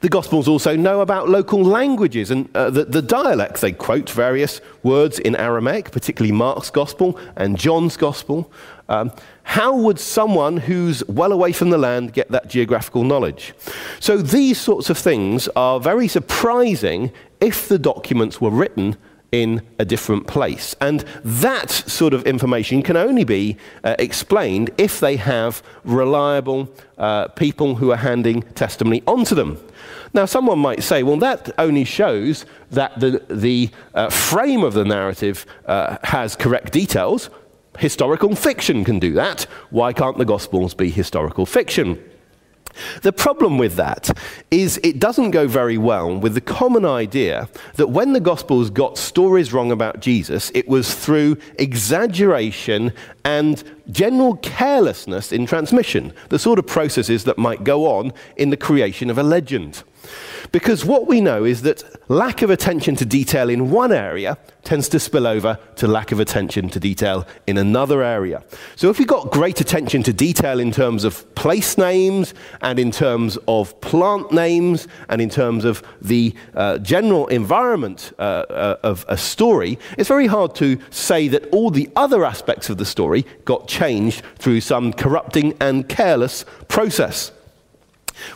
The 0.00 0.08
Gospels 0.08 0.48
also 0.48 0.76
know 0.76 1.00
about 1.00 1.28
local 1.28 1.62
languages 1.62 2.30
and 2.30 2.48
uh, 2.56 2.70
the, 2.70 2.84
the, 2.84 3.02
dialects. 3.02 3.60
They 3.60 3.72
quote 3.72 4.10
various 4.10 4.60
words 4.82 5.18
in 5.18 5.36
Aramaic, 5.36 5.92
particularly 5.92 6.32
Mark's 6.32 6.70
Gospel 6.70 7.18
and 7.36 7.58
John's 7.58 7.96
Gospel. 7.96 8.50
Um, 8.92 9.10
how 9.44 9.74
would 9.74 9.98
someone 9.98 10.58
who's 10.58 11.02
well 11.08 11.32
away 11.32 11.52
from 11.52 11.70
the 11.70 11.78
land 11.78 12.12
get 12.12 12.30
that 12.30 12.48
geographical 12.48 13.04
knowledge? 13.04 13.54
So 14.00 14.18
these 14.18 14.60
sorts 14.60 14.90
of 14.90 14.98
things 14.98 15.48
are 15.56 15.80
very 15.80 16.08
surprising 16.08 17.10
if 17.40 17.68
the 17.68 17.78
documents 17.78 18.38
were 18.38 18.50
written 18.50 18.98
in 19.32 19.62
a 19.78 19.84
different 19.86 20.26
place. 20.26 20.76
And 20.78 21.06
that 21.24 21.70
sort 21.70 22.12
of 22.12 22.26
information 22.26 22.82
can 22.82 22.98
only 22.98 23.24
be 23.24 23.56
uh, 23.82 23.96
explained 23.98 24.70
if 24.76 25.00
they 25.00 25.16
have 25.16 25.62
reliable 25.84 26.68
uh, 26.98 27.28
people 27.28 27.76
who 27.76 27.92
are 27.92 27.96
handing 27.96 28.42
testimony 28.42 29.02
onto 29.06 29.34
them. 29.34 29.58
Now, 30.12 30.26
someone 30.26 30.58
might 30.58 30.82
say, 30.82 31.02
well, 31.02 31.16
that 31.16 31.50
only 31.56 31.84
shows 31.84 32.44
that 32.70 33.00
the, 33.00 33.24
the 33.30 33.70
uh, 33.94 34.10
frame 34.10 34.62
of 34.62 34.74
the 34.74 34.84
narrative 34.84 35.46
uh, 35.64 35.96
has 36.02 36.36
correct 36.36 36.74
details. 36.74 37.30
Historical 37.78 38.34
fiction 38.36 38.84
can 38.84 38.98
do 38.98 39.12
that. 39.14 39.42
Why 39.70 39.92
can't 39.92 40.18
the 40.18 40.24
Gospels 40.24 40.74
be 40.74 40.90
historical 40.90 41.46
fiction? 41.46 42.02
The 43.02 43.12
problem 43.12 43.58
with 43.58 43.76
that 43.76 44.10
is 44.50 44.80
it 44.82 44.98
doesn't 44.98 45.30
go 45.32 45.46
very 45.46 45.76
well 45.76 46.16
with 46.16 46.34
the 46.34 46.40
common 46.40 46.84
idea 46.84 47.48
that 47.74 47.88
when 47.88 48.12
the 48.12 48.20
Gospels 48.20 48.70
got 48.70 48.96
stories 48.96 49.52
wrong 49.52 49.70
about 49.70 50.00
Jesus, 50.00 50.50
it 50.54 50.68
was 50.68 50.94
through 50.94 51.36
exaggeration 51.58 52.92
and 53.24 53.62
general 53.90 54.36
carelessness 54.36 55.32
in 55.32 55.46
transmission, 55.46 56.12
the 56.30 56.38
sort 56.38 56.58
of 56.58 56.66
processes 56.66 57.24
that 57.24 57.38
might 57.38 57.64
go 57.64 57.86
on 57.86 58.12
in 58.36 58.50
the 58.50 58.56
creation 58.56 59.10
of 59.10 59.18
a 59.18 59.22
legend. 59.22 59.82
Because 60.50 60.84
what 60.84 61.06
we 61.06 61.20
know 61.20 61.44
is 61.44 61.62
that 61.62 61.82
lack 62.10 62.42
of 62.42 62.50
attention 62.50 62.94
to 62.96 63.06
detail 63.06 63.48
in 63.48 63.70
one 63.70 63.92
area 63.92 64.36
tends 64.64 64.88
to 64.90 65.00
spill 65.00 65.26
over 65.26 65.58
to 65.76 65.88
lack 65.88 66.12
of 66.12 66.20
attention 66.20 66.68
to 66.68 66.78
detail 66.78 67.26
in 67.46 67.58
another 67.58 68.02
area. 68.02 68.42
So 68.76 68.90
if 68.90 68.98
we've 68.98 69.08
got 69.08 69.30
great 69.30 69.60
attention 69.60 70.02
to 70.04 70.12
detail 70.12 70.60
in 70.60 70.70
terms 70.70 71.04
of 71.04 71.34
place 71.34 71.76
names 71.78 72.34
and 72.60 72.78
in 72.78 72.90
terms 72.90 73.38
of 73.48 73.80
plant 73.80 74.30
names 74.30 74.86
and 75.08 75.20
in 75.20 75.30
terms 75.30 75.64
of 75.64 75.82
the 76.00 76.34
uh, 76.54 76.78
general 76.78 77.26
environment 77.28 78.12
uh, 78.18 78.22
uh, 78.22 78.76
of 78.82 79.04
a 79.08 79.16
story, 79.16 79.78
it's 79.98 80.08
very 80.08 80.26
hard 80.26 80.54
to 80.56 80.78
say 80.90 81.28
that 81.28 81.46
all 81.46 81.70
the 81.70 81.90
other 81.96 82.24
aspects 82.24 82.70
of 82.70 82.78
the 82.78 82.84
story 82.84 83.26
got 83.44 83.66
changed 83.68 84.22
through 84.38 84.60
some 84.60 84.92
corrupting 84.92 85.56
and 85.60 85.88
careless 85.88 86.44
process. 86.68 87.32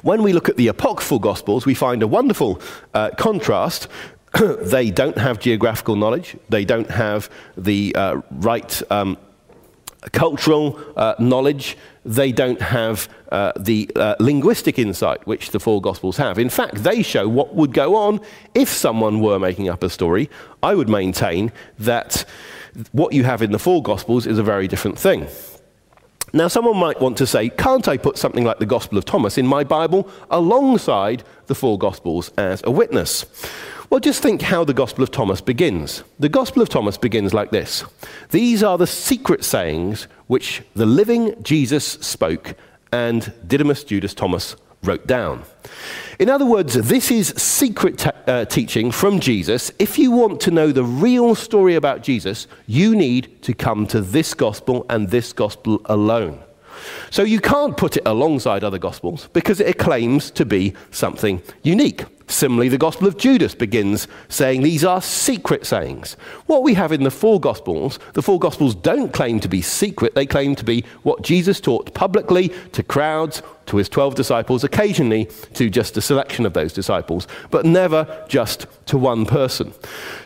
When 0.03 0.23
we 0.23 0.33
look 0.33 0.49
at 0.49 0.57
the 0.57 0.69
apocryphal 0.69 1.19
Gospels, 1.19 1.67
we 1.67 1.75
find 1.75 2.03
a 2.03 2.07
wonderful 2.07 2.61
uh, 2.95 3.11
contrast 3.17 3.89
they 4.61 4.91
don't 4.91 5.19
have 5.19 5.39
geographical 5.39 5.97
knowledge, 5.97 6.37
they 6.49 6.65
don't 6.65 6.91
have 6.91 7.31
the 7.57 7.95
uh, 7.95 8.21
right 8.31 8.83
um, 8.91 9.17
cultural 10.13 10.79
uh, 10.97 11.15
knowledge, 11.19 11.77
they 12.05 12.33
don't 12.33 12.61
have 12.61 13.09
uh, 13.33 13.53
the 13.59 13.91
uh, 13.97 14.15
linguistic 14.21 14.79
insight 14.79 15.27
which 15.27 15.51
the 15.51 15.61
four 15.61 15.81
Gospels 15.81 16.17
have. 16.17 16.39
In 16.39 16.49
fact, 16.49 16.77
they 16.77 17.03
show 17.03 17.29
what 17.29 17.55
would 17.55 17.73
go 17.73 17.97
on 17.97 18.21
if 18.55 18.69
someone 18.69 19.21
were 19.21 19.39
making 19.39 19.69
up 19.69 19.83
a 19.83 19.91
story. 19.91 20.31
I 20.63 20.75
would 20.75 20.89
maintain 20.89 21.53
that 21.79 22.25
what 22.93 23.13
you 23.13 23.25
have 23.25 23.43
in 23.43 23.53
the 23.53 23.59
four 23.59 23.83
Gospels 23.83 24.27
is 24.27 24.39
a 24.39 24.43
very 24.43 24.69
different 24.69 24.99
thing. 24.99 25.27
Now, 26.37 26.49
someone 26.49 26.77
might 26.77 27.01
want 27.01 27.17
to 27.17 27.27
say, 27.27 27.49
can't 27.49 27.89
I 27.89 27.97
put 27.97 28.19
something 28.19 28.45
like 28.45 28.59
the 28.59 28.67
Gospel 28.67 28.99
of 28.99 29.07
Thomas 29.07 29.39
in 29.39 29.47
my 29.47 29.65
Bible 29.65 30.07
alongside 30.31 31.25
the 31.47 31.55
four 31.55 31.79
Gospels 31.79 32.31
as 32.37 32.61
a 32.65 32.71
witness? 32.71 33.25
Well, 33.89 34.01
just 34.01 34.23
think 34.23 34.43
how 34.43 34.63
the 34.63 34.75
Gospel 34.75 35.03
of 35.03 35.11
Thomas 35.11 35.41
begins. 35.41 36.05
The 36.19 36.29
Gospel 36.29 36.61
of 36.61 36.69
Thomas 36.69 36.99
begins 36.99 37.33
like 37.33 37.53
this 37.53 37.85
These 38.33 38.63
are 38.63 38.77
the 38.77 38.87
secret 38.87 39.47
sayings 39.47 40.09
which 40.27 40.63
the 40.75 40.85
living 40.85 41.43
Jesus 41.43 41.87
spoke 41.87 42.55
and 42.93 43.33
Didymus 43.47 43.83
Judas 43.83 44.13
Thomas 44.13 44.57
wrote 44.83 45.07
down. 45.07 45.45
In 46.19 46.31
other 46.31 46.47
words, 46.47 46.75
this 46.75 47.11
is 47.11 47.29
secret 47.37 47.99
te- 47.99 48.11
uh, 48.27 48.45
teaching 48.47 48.91
from 48.91 49.21
Jesus. 49.21 49.71
If 49.79 49.99
you 49.99 50.11
want 50.11 50.41
to 50.43 50.51
know 50.51 50.73
the 50.73 50.85
real 50.85 51.35
story 51.35 51.75
about 51.75 52.03
Jesus, 52.03 52.47
you 52.67 52.97
need 52.97 53.43
to 53.43 53.53
come 53.53 53.87
to 53.89 54.01
this 54.01 54.33
gospel 54.33 54.87
and 54.89 55.11
this 55.11 55.33
gospel 55.33 55.83
alone. 55.85 56.41
So 57.11 57.23
you 57.23 57.41
can't 57.41 57.77
put 57.77 57.97
it 57.97 58.03
alongside 58.07 58.65
other 58.65 58.79
gospels 58.79 59.29
because 59.33 59.61
it 59.61 59.79
claims 59.79 60.31
to 60.33 60.45
be 60.45 60.75
something 60.91 61.43
unique. 61.63 62.05
Similarly, 62.29 62.69
the 62.69 62.79
Gospel 62.79 63.07
of 63.07 63.17
Judas 63.17 63.55
begins 63.55 64.09
saying 64.29 64.63
these 64.63 64.85
are 64.85 65.01
secret 65.01 65.65
sayings. 65.65 66.15
What 66.47 66.65
we 66.65 66.75
have 66.75 66.91
in 66.91 67.05
the 67.05 67.11
four 67.11 67.41
Gospels, 67.41 68.01
the 68.15 68.23
four 68.23 68.41
Gospels 68.41 68.75
don't 68.75 69.13
claim 69.13 69.39
to 69.41 69.49
be 69.49 69.63
secret, 69.63 70.17
they 70.17 70.27
claim 70.27 70.57
to 70.57 70.65
be 70.65 70.85
what 71.05 71.23
Jesus 71.23 71.61
taught 71.61 71.95
publicly 71.95 72.49
to 72.73 72.83
crowds, 72.83 73.43
to 73.67 73.77
his 73.77 73.89
12 73.89 74.15
disciples, 74.15 74.65
occasionally 74.65 75.27
to 75.55 75.69
just 75.69 75.97
a 75.97 76.01
selection 76.01 76.47
of 76.47 76.53
those 76.53 76.73
disciples, 76.73 77.27
but 77.51 77.65
never 77.65 78.25
just 78.29 78.67
to 78.87 78.99
one 78.99 79.27
person. 79.27 79.73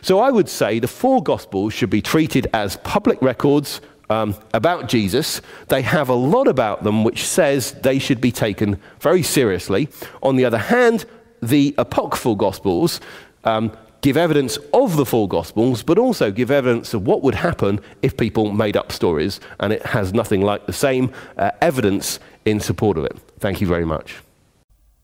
So 0.01 0.19
I 0.19 0.31
would 0.31 0.49
say 0.49 0.79
the 0.79 0.87
four 0.87 1.21
Gospels 1.21 1.73
should 1.73 1.89
be 1.89 2.01
treated 2.01 2.47
as 2.53 2.77
public 2.77 3.21
records 3.21 3.81
um, 4.09 4.35
about 4.53 4.89
Jesus. 4.89 5.41
They 5.69 5.81
have 5.81 6.09
a 6.09 6.13
lot 6.13 6.47
about 6.47 6.83
them 6.83 7.03
which 7.03 7.25
says 7.25 7.71
they 7.81 7.97
should 7.97 8.21
be 8.21 8.31
taken 8.31 8.79
very 8.99 9.23
seriously. 9.23 9.89
On 10.21 10.35
the 10.35 10.45
other 10.45 10.57
hand, 10.57 11.05
the 11.41 11.73
apocryphal 11.77 12.35
Gospels 12.35 12.99
um, 13.43 13.75
give 14.01 14.17
evidence 14.17 14.57
of 14.73 14.97
the 14.97 15.05
four 15.05 15.27
Gospels, 15.27 15.83
but 15.83 15.97
also 15.97 16.31
give 16.31 16.51
evidence 16.51 16.93
of 16.93 17.05
what 17.05 17.21
would 17.21 17.35
happen 17.35 17.79
if 18.01 18.17
people 18.17 18.51
made 18.51 18.75
up 18.75 18.91
stories, 18.91 19.39
and 19.59 19.71
it 19.71 19.85
has 19.85 20.13
nothing 20.13 20.41
like 20.41 20.65
the 20.65 20.73
same 20.73 21.11
uh, 21.37 21.51
evidence 21.61 22.19
in 22.45 22.59
support 22.59 22.97
of 22.97 23.05
it. 23.05 23.17
Thank 23.39 23.61
you 23.61 23.67
very 23.67 23.85
much. 23.85 24.21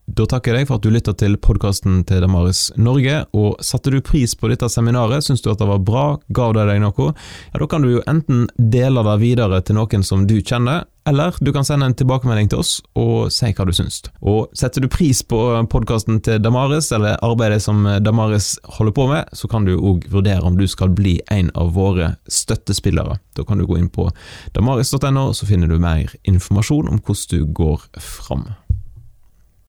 Da 0.08 0.24
takker 0.24 0.54
jeg 0.54 0.62
deg 0.62 0.68
for 0.70 0.80
at 0.80 0.84
du 0.86 0.92
lytta 0.92 1.12
til 1.20 1.34
podkasten 1.36 2.00
til 2.08 2.22
Damaris 2.24 2.70
Norge, 2.80 3.26
og 3.36 3.58
satte 3.64 3.92
du 3.92 3.98
pris 4.00 4.32
på 4.38 4.48
dette 4.48 4.70
seminaret, 4.72 5.26
syns 5.26 5.44
du 5.44 5.50
at 5.52 5.60
det 5.60 5.68
var 5.68 5.82
bra, 5.84 6.04
ga 6.32 6.46
det 6.56 6.64
deg 6.70 6.80
noe, 6.80 7.10
ja 7.52 7.60
da 7.60 7.68
kan 7.68 7.84
du 7.84 7.90
jo 7.92 8.04
enten 8.08 8.46
dele 8.56 9.04
det 9.04 9.18
videre 9.20 9.60
til 9.60 9.76
noen 9.76 10.06
som 10.06 10.24
du 10.30 10.38
kjenner, 10.40 10.86
eller 11.08 11.36
du 11.40 11.52
kan 11.54 11.66
sende 11.66 11.88
en 11.88 11.96
tilbakemelding 11.96 12.50
til 12.52 12.62
oss 12.62 12.78
og 12.98 13.32
si 13.34 13.50
hva 13.52 13.66
du 13.68 13.74
syns. 13.76 14.02
Og 14.20 14.52
setter 14.58 14.84
du 14.84 14.90
pris 14.92 15.22
på 15.24 15.40
podkasten 15.72 16.20
til 16.24 16.42
Damaris, 16.42 16.90
eller 16.94 17.18
arbeidet 17.24 17.62
som 17.64 17.86
Damaris 18.04 18.54
holder 18.78 18.96
på 18.96 19.08
med, 19.10 19.32
så 19.32 19.50
kan 19.50 19.66
du 19.68 19.76
òg 19.76 20.08
vurdere 20.12 20.44
om 20.46 20.58
du 20.58 20.66
skal 20.70 20.92
bli 20.94 21.18
en 21.34 21.52
av 21.58 21.74
våre 21.76 22.14
støttespillere. 22.28 23.18
Da 23.36 23.46
kan 23.48 23.60
du 23.60 23.66
gå 23.68 23.78
inn 23.80 23.90
på 23.92 24.08
damaris.no, 24.56 25.30
så 25.34 25.48
finner 25.48 25.70
du 25.70 25.78
mer 25.82 26.12
informasjon 26.28 26.90
om 26.92 27.02
hvordan 27.02 27.28
du 27.32 27.52
går 27.56 27.84
fram. 28.02 28.48